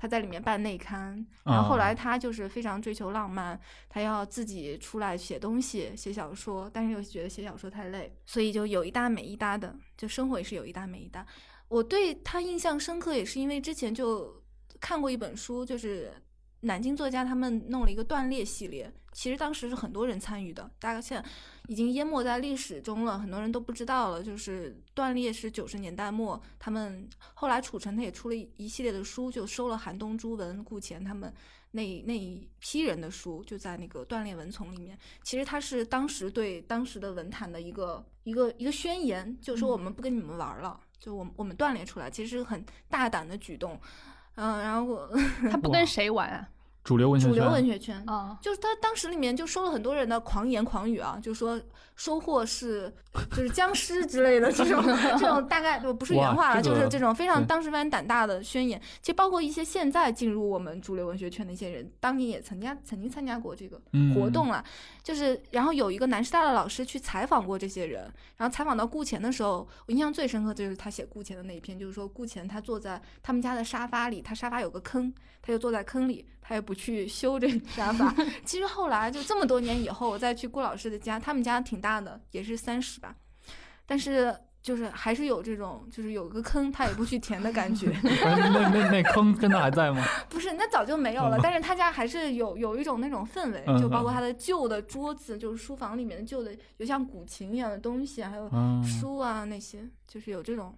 [0.00, 11.26] 他在里面办内刊，然后后来啊他就是非常追求浪漫，他要自己出来写东西、写小说，但是又觉得写小说太累，所以就有一搭没一搭的，就生活也是有一搭没一搭。
[11.66, 14.40] 我对他印象深刻，也是因为之前就
[14.80, 16.12] 看过一本书，就是
[16.60, 21.28] 南京作家他们弄了一个断裂系列，其实当时是很多人参与的，大概现在
[21.68, 24.22] 已经淹没在历史中了，很多人都不知道了。
[24.22, 31.32] 就是断裂是九十年代末，他们后来楚成他也出了一一系列的书，就收了韩东、朱文、顾前他们
[31.70, 34.98] 那那一批人的书，就在那个断裂文丛里面。
[35.22, 43.80] 其实他是当时对当时的文坛的一个一个一个宣言，就说我们不跟你们玩了，就我们我们断裂出来，其实是很大胆的举动。
[44.40, 45.10] 嗯，然后我
[45.50, 46.48] 他不跟谁玩啊？
[46.88, 51.60] 主流文学主流圈文学圈啊，就是他当时里面就收了很多人的狂言狂语啊，就说
[51.96, 52.90] 收获是
[53.32, 54.82] 就是僵尸之类的这种
[55.20, 58.80] 这种大概不是原话了，这个就是这种非常当时非常胆大的宣言。
[59.02, 64.64] 其实包括一些现在进入我们主流文学圈的一些人，当年也曾加曾经参加过这个嗯活动了。
[65.02, 75.12] 就是然后有一个南师大的老师去采访过这些人，然后采访到顾前的时候，我印象最深刻就是他写顾前的那一篇，就是说顾前他坐在他们家的沙发里，他沙发有个坑，
[75.42, 78.14] 他就坐在坑里，他也不去修这个沙发。
[78.46, 83.14] 其实后来就这么多年以后，我再去顾老师的家，他们家挺大的，也是三室吧，
[83.84, 87.94] 但是就是还是有这种就是有个坑他也不去填的感觉。
[88.02, 90.02] 那那那那坑真的还在吗？
[90.30, 91.36] 不是，那早就没有了。
[91.36, 100.76] 嗯但是他家还是有有一种那种氛围，嗯就包括他的旧的桌子，就是书房里面的旧的，有像古琴一样的东西，还有嗯书啊那些，就是有这种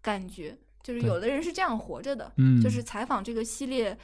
[0.00, 0.56] 感觉。
[0.82, 3.96] 就是有的人是这样活着的，嗯，就是采访这个系列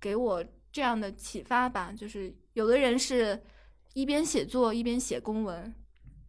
[0.00, 0.42] 给我
[0.72, 1.92] 这样的启发吧。
[1.92, 3.40] 就是有的人是
[3.94, 5.74] 一边写作一边写公文，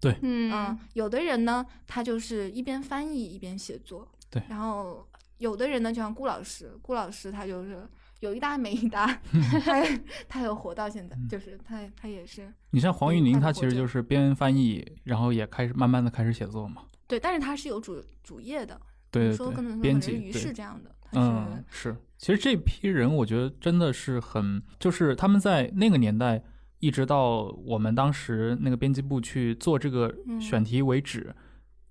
[0.02, 7.88] 嗯嗯，有的人呢，他就是一边翻译一边写作，对然后有的人呢，就像顾老师，顾老师他就是
[8.20, 9.06] 有一搭没一搭，
[9.64, 9.84] 他
[10.28, 16.84] 他有活到现在，就是他他也是你像黄玉宁，他其实就是边翻译，然后也开始慢慢的开始写作嘛。
[17.08, 18.80] 对，但是他是有主主业的，
[19.10, 21.96] 对对说可能可能是于是这样的，他嗯，是。
[22.18, 26.44] 其实这批人，我觉得真的是很，就是他们在那个年代，
[26.80, 31.36] 一直到我们当时那个编辑部去做这个嗯选题为止，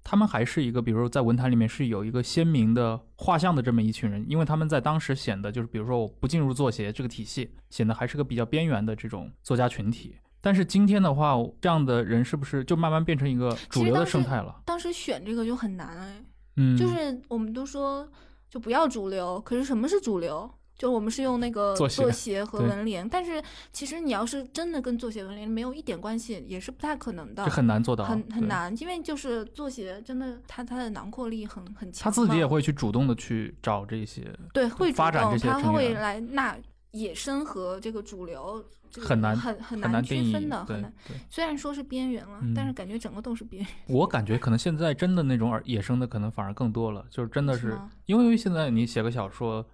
[0.04, 10.14] 他们还是一个，比如说在文坛里面是有一个鲜明的画像的这么一群人，因为他们在当时显得就是，比如说我不进入作协这个体系，显得还是个比较边缘的这种作家群体。
[10.40, 14.62] 但是今天的话，这样的人是不是就慢慢变成一个主流的生态了？
[14.64, 16.24] 当时选这个就很难哎，
[16.56, 18.08] 嗯，就是我们都说
[18.50, 20.50] 就不要主流，可是什么是主流？
[20.76, 28.48] 就我们是用那个作协和对文联，但是其实你要是真的跟作协文联没有一点关系，也是不太可能的，这很难做到，很很。
[28.48, 36.56] 难，因为就是作协真的它它的囊括力很很强嘛，他自己也会去主动的去找这些，对会主动，发展这些它会来纳
[36.92, 38.64] 野生和这个主流。
[38.90, 40.64] 这个很难很很很难区分的，。
[40.64, 40.92] 很难。
[41.28, 43.72] 虽然说是边缘了，嗯但是感觉整个都是边缘。
[43.86, 49.64] 我感觉可能现在真的那种野生的可能反而更多了，就是真的是因为现在你写个小说，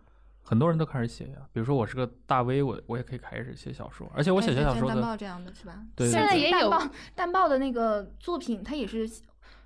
[0.43, 1.39] 很多人都开始写呀。
[1.53, 5.83] 比如说我是个大 V，我我也可以开始写小说，而且我写哎小说的，像蛋报这样的是吧？
[5.95, 9.11] 对现在也有蛋报蛋报的那个作品，它也是，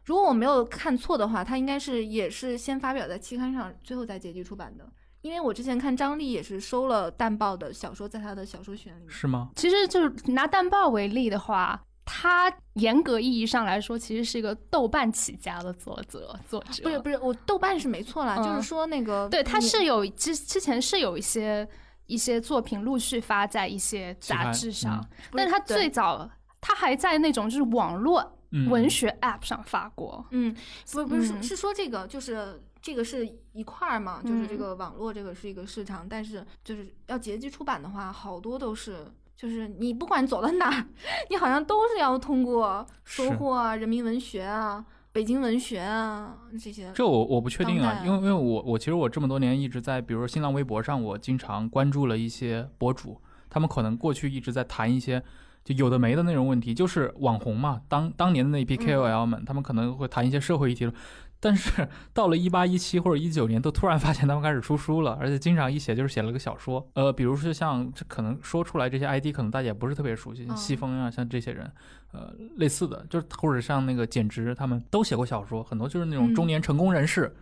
[0.05, 4.89] 如果我没有看错的话，它应该是也是先发表在期刊上，最后再结集出版的。
[5.23, 9.11] 因为我之前看张力也是收了淡豹的小说，在他的小说选里面。
[9.11, 9.51] 是吗？
[9.57, 16.83] 其实就是拿淡豹为例的话，他严格意义上来说，其实是一个豆瓣起家的作者作者。
[16.83, 21.69] 不是不是，我豆瓣是没错啦，嗯就是说那个对，他是有之之前是有一些
[22.07, 26.29] 一些作品陆续发在一些杂志上，嗯但是他最早
[26.61, 30.27] 他还在那种就是网络嗯，文学 App 上发过。
[30.31, 30.53] 嗯，
[30.93, 39.07] 不不是是嗯是说这个就是这个是一块儿嘛，就是这嗯个网络这个是一个市场，但是就是要结集出版的话，好多都是。
[39.37, 40.87] 就是你不管走到哪儿，
[41.31, 46.93] 你好像都是要通过收获啊、人民文学啊、北京文学啊这些。
[46.95, 53.19] 这我我不确定，啊因为因为我我其实我这么多年一直在，比如说新浪微博上，我经常关注了一些博主，
[53.49, 55.23] 他们可能过去一直在谈一些
[55.65, 60.93] 就有的没的那种问题，就是网红嘛，当当年的那批嗯 KOL 们，他们可能会谈一些社会议题，
[61.41, 66.87] 但是 到了一八一七或者一九年，都突然发现他们开始出书了，而且经常一写就是写了个小说。
[66.93, 71.71] 呃，比如说像这可能说出来这些 ID，可能大家也不是特别熟悉，像嗯西风啊，像这些人，
[72.13, 77.35] 呃，类似的，就是或者像那个简直，他们都写过小说，很多就是那种嗯中年成功人士。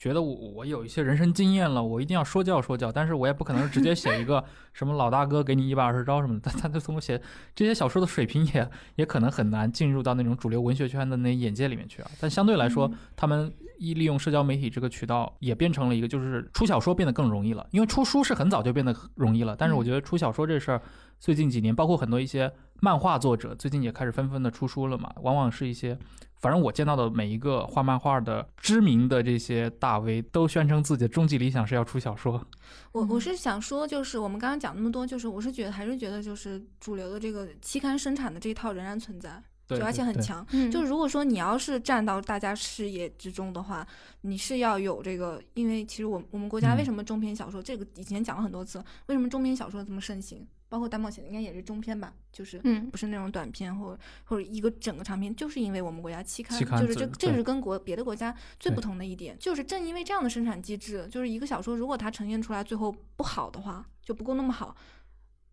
[0.00, 4.42] 觉得我我有一些人生经验了，我一定要说教说教，但是我也不可能直接写一个
[4.72, 7.20] 什么老大哥给你一百二十招什么的，他他就从我写
[7.54, 12.10] 这些小说的水平也也可能很难进入到那种主流文学圈的那眼界里面去啊。
[12.18, 12.94] 但相对来说，嗯。
[13.14, 20.80] 他们一利用社交媒体这个渠道，也变成了一个就是出小说变得更容易了，因为出书是很早就变得容易了，但是我觉得出小说这事儿，
[21.18, 22.50] 最近几年包括很多一些
[22.80, 25.98] 漫画作者最近也开始纷纷的出书了嘛，往往是一些。
[26.38, 32.42] 反正我见到的每一个画漫画的知名的这些大 V 都宣称自己的终极理想是要出小说。
[32.92, 40.42] 我我嗯是想说，就是我们刚刚讲那么多，就是我是觉得还是觉得就是主流的这个期刊生产的这一套仍然存在，对，就而且很强。
[40.52, 43.86] 嗯就如果说你要是站到大家视野之中的话，
[44.22, 50.46] 你是要有这个，因为其实我我们国家嗯为什么中篇小说，这个以前讲了很多次，为什么中篇小说这么盛行？
[50.70, 64.74] 包括大冒险应该也是中篇吧，就是嗯不是那种短篇或者或者一个整个长篇，就是因为我们国家期刊，期刊就是这这是跟国别的国家最不同的一点，就是正因为这样的生产机制，就是一个小说如果它呈现出来最后不好的话，就不够那么好。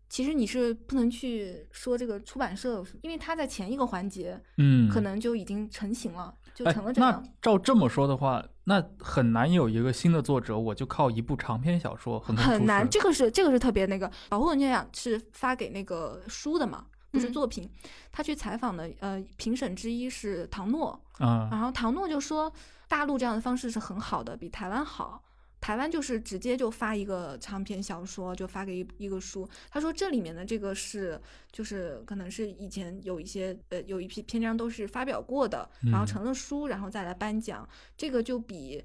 [0.08, 7.22] 其实你是不能去说这个出版社，因为它在前一个环节嗯，可能就已经成型了，就哎成了这样。
[7.24, 12.34] 那照这么说的话，那很难有一个新的作者，我就靠一部长篇小说很
[12.66, 14.10] 难，这个是这个是特别那个。
[14.28, 17.70] 保护文学奖是发给那个书的嘛，不是嗯作品。
[18.10, 22.52] 他去采访的呃评审之一是唐诺，啊、然后唐诺就说，
[22.88, 25.22] 大陆这样的方式是很好的，比台湾好。
[25.60, 29.46] 台湾就是直接就发一个长篇小说，就发给一一个书。
[29.70, 37.68] 他说这里面的这个是，就是可能是以前有一些呃有一批篇章都是发表过的，然后嗯成了书，然后再来颁奖。
[37.96, 38.82] 这个就比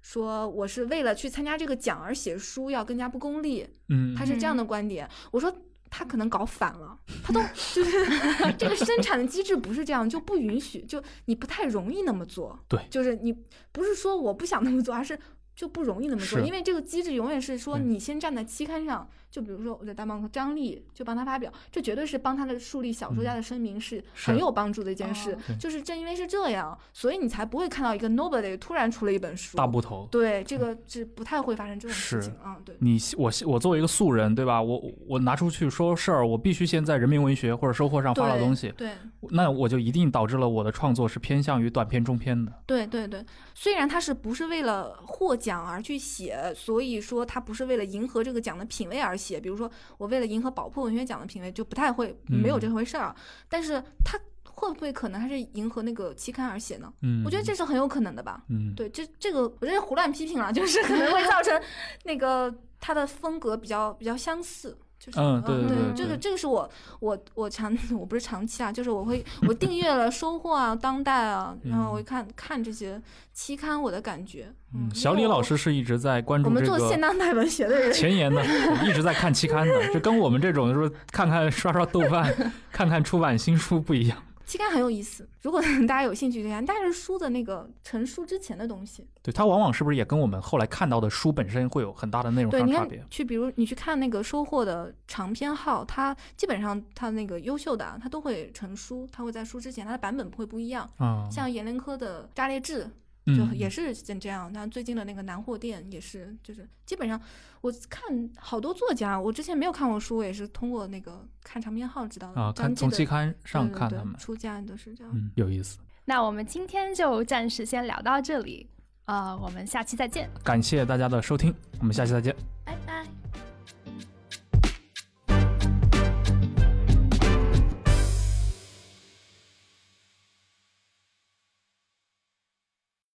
[0.00, 3.68] 说我是为了去参加这个奖而写书要更加不功利。
[3.88, 5.08] 嗯，他是这样的观点。
[5.32, 5.52] 我说
[5.90, 7.40] 他可能搞反了，他都
[7.74, 8.06] 就是
[8.56, 12.58] 这个生产的机制不是这样，就不允许，就你不太容易那么做。
[12.68, 13.32] 对就是你
[13.72, 15.18] 不是说我不想那么做，而是。
[15.54, 29.56] 就不容易那么做，因为这个机制永远是说你先站在期刊上，就比如说我在大报张力就帮他发表，这绝对是帮他的树立小说家的声明是很有帮助的一件事就是正因为是这样，所以你才不会看到一个 nobody 突然出了一本书。
[29.56, 30.06] 大部头。
[30.10, 32.58] 对，这个是不太会发生这种事情啊。
[32.62, 34.60] 对，你我我作为一个素人，对吧？
[34.60, 38.90] 我我拿出去说事儿，我必须先在人民文学或者收获上发了东西，对，
[39.30, 42.52] 那我就一定导致了我的创作是偏向于短篇、中篇的。
[42.66, 43.24] 对对对，
[43.54, 49.40] 虽然他是不是为了获奖而去写，所以说他不是为了迎合这个奖的品味而写。
[49.40, 53.14] 比如说，我为了迎合宝珀文学奖的品味，就不太会没有这回事儿。
[53.48, 56.92] 但是他会不会可能还是迎合那个期刊而写呢？
[57.02, 58.42] 嗯，我觉得这是很有可能的吧。
[58.48, 61.60] 嗯，对，这这个我这是胡乱批评了，就是可能会造成
[62.04, 64.76] 那个他的风格比较比较相似。
[65.04, 74.46] 就是嗯对对对对这个这个是我我我长 我不是长期啊，就是我会我订阅了收获啊、当代啊，然后我一看看这些期刊，我的感觉。
[74.72, 78.44] 嗯，嗯小李老，师是一直在关因为我我们做现当代文学的人，前沿的，
[78.86, 82.32] 一直在看期刊的，就跟我们这种就是看看刷刷豆瓣、
[82.70, 84.16] 看看出版新书不一样。
[84.52, 85.26] 期刊很有意思。
[85.40, 93.02] 如果 大家有兴趣看，但是书的那个成书之前的东西，对，它往往是不是也跟我们后来看到的书本身会有很大的内容对，你看上差别？
[93.08, 100.86] 去，比如你去看那个收获的长篇号，它基本上它那个优秀的啊，它都会成书，它会在书之前，它的版本不会不一样。
[100.98, 102.84] 啊，像阎连科的《炸裂志》
[103.26, 107.20] 就嗯也是像这样，那最近的那个南货店也是，就是基本上
[107.60, 115.12] 我看好多作家，我之前没有看过书，我也是通过那个看长篇号知道的啊，看从期刊上看他们，出家都是这样。
[115.14, 115.78] 嗯，有意思。
[116.04, 118.68] 那我们今天就暂时先聊到这里，
[119.04, 120.28] 呃，我们下期再见。
[120.42, 122.34] 感谢大家的收听，我们下期再见。
[122.64, 123.06] 拜拜